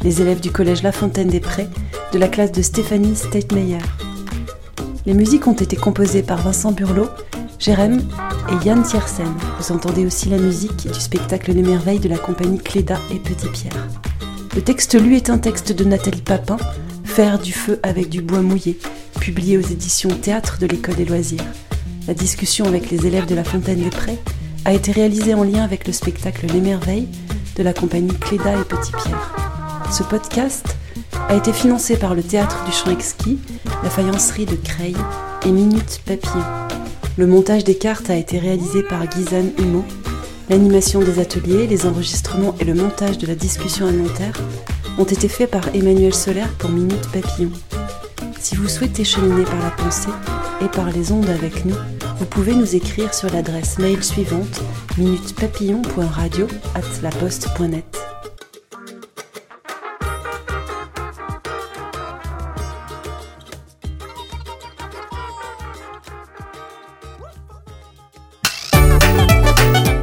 Les 0.03 0.23
élèves 0.23 0.41
du 0.41 0.51
collège 0.51 0.83
La 0.83 0.93
Fontaine 0.93 1.29
des 1.29 1.41
Prés 1.41 1.69
de 2.15 2.19
la 2.19 2.29
classe 2.29 2.53
de 2.53 2.63
Stéphanie 2.63 3.15
Steitmeyer. 3.15 3.83
Les 5.05 5.13
musiques 5.13 5.47
ont 5.47 5.53
été 5.53 5.77
composées 5.77 6.23
par 6.23 6.41
Vincent 6.41 6.73
Burlot, 6.73 7.11
Jérém 7.59 8.01
et 8.51 8.67
Yann 8.67 8.83
Tiersen. 8.83 9.35
Vous 9.61 9.75
entendez 9.75 10.07
aussi 10.07 10.31
la 10.31 10.39
musique 10.39 10.91
du 10.91 11.01
spectacle 11.01 11.53
Les 11.53 11.63
Merveilles 11.63 12.01
de 12.01 12.09
la 12.09 12.17
compagnie 12.17 12.61
Cléda 12.61 12.99
et 13.11 13.19
Petit 13.19 13.49
Pierre. 13.51 13.89
Le 14.55 14.63
texte 14.63 14.99
lu 14.99 15.17
est 15.17 15.29
un 15.29 15.37
texte 15.37 15.73
de 15.73 15.85
Nathalie 15.85 16.23
Papin, 16.23 16.57
Faire 17.05 17.39
du 17.39 17.53
feu 17.53 17.79
avec 17.83 18.09
du 18.09 18.23
bois 18.23 18.43
mouillé, 18.43 18.79
publié 19.29 19.59
aux 19.59 19.61
éditions 19.61 20.09
Théâtre 20.09 20.57
de 20.59 20.67
l'École 20.67 20.95
des 20.95 21.05
loisirs. 21.05 21.45
La 22.07 22.15
discussion 22.15 22.65
avec 22.65 22.91
les 22.91 23.07
élèves 23.07 23.27
de 23.27 23.35
la 23.35 23.45
Fontaine 23.45 23.83
des 23.83 23.91
Prés 23.91 24.19
a 24.65 24.73
été 24.73 24.91
réalisée 24.91 25.35
en 25.35 25.43
lien 25.43 25.65
avec 25.65 25.87
le 25.87 25.93
spectacle 25.93 26.47
Les 26.47 26.63
Merveilles 26.63 27.09
de 27.57 27.63
la 27.63 27.75
compagnie 27.75 28.17
Cléda 28.21 28.59
et 28.59 28.65
Petit 28.65 28.91
Pierre. 28.93 29.37
Ce 29.93 30.03
podcast 30.03 30.65
a 31.29 31.35
été 31.35 31.53
financé 31.53 31.99
par 31.99 32.15
le 32.15 32.23
Théâtre 32.23 32.65
du 32.65 32.73
Champ 32.73 32.91
Exquis, 32.91 33.39
la 33.83 33.91
faïencerie 33.91 34.47
de 34.47 34.57
Creil 34.57 34.97
et 35.45 35.53
Minute 35.53 36.01
Papillon. 36.07 36.47
Le 37.19 37.27
montage 37.27 37.65
des 37.65 37.77
cartes 37.77 38.09
a 38.09 38.17
été 38.17 38.39
réalisé 38.39 38.83
par 38.83 39.07
Guyzane 39.09 39.51
Humeau. 39.59 39.85
L'animation 40.49 41.01
des 41.01 41.19
ateliers, 41.19 41.67
les 41.67 41.85
enregistrements 41.85 42.55
et 42.61 42.65
le 42.65 42.73
montage 42.73 43.19
de 43.19 43.27
la 43.27 43.35
discussion 43.35 43.89
alimentaire 43.89 44.41
ont 44.99 45.05
été 45.05 45.29
faits 45.29 45.51
par 45.51 45.69
Emmanuel 45.75 46.15
Solaire 46.15 46.55
pour 46.55 46.71
Minute 46.71 47.07
Papillon. 47.13 47.51
Si 48.49 48.57
vous 48.57 48.67
souhaitez 48.67 49.05
cheminer 49.05 49.45
par 49.45 49.59
la 49.59 49.71
pensée 49.71 50.09
et 50.63 50.69
par 50.69 50.91
les 50.91 51.13
ondes 51.13 51.29
avec 51.29 51.67
nous, 51.67 51.75
vous 52.19 52.25
pouvez 52.25 52.55
nous 52.55 52.75
écrire 52.75 53.13
sur 53.13 53.31
l'adresse 53.31 53.79
mail 53.79 54.03
suivante 54.03 54.63
minutepapillon.radio@laposte.net. 54.97 57.85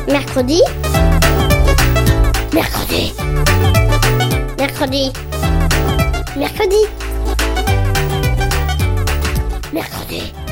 Mercredi. 0.08 0.62
Mercredi. 2.54 3.12
Mercredi. 4.60 5.12
Mercredi 6.38 6.86
Mercredi 9.76 10.45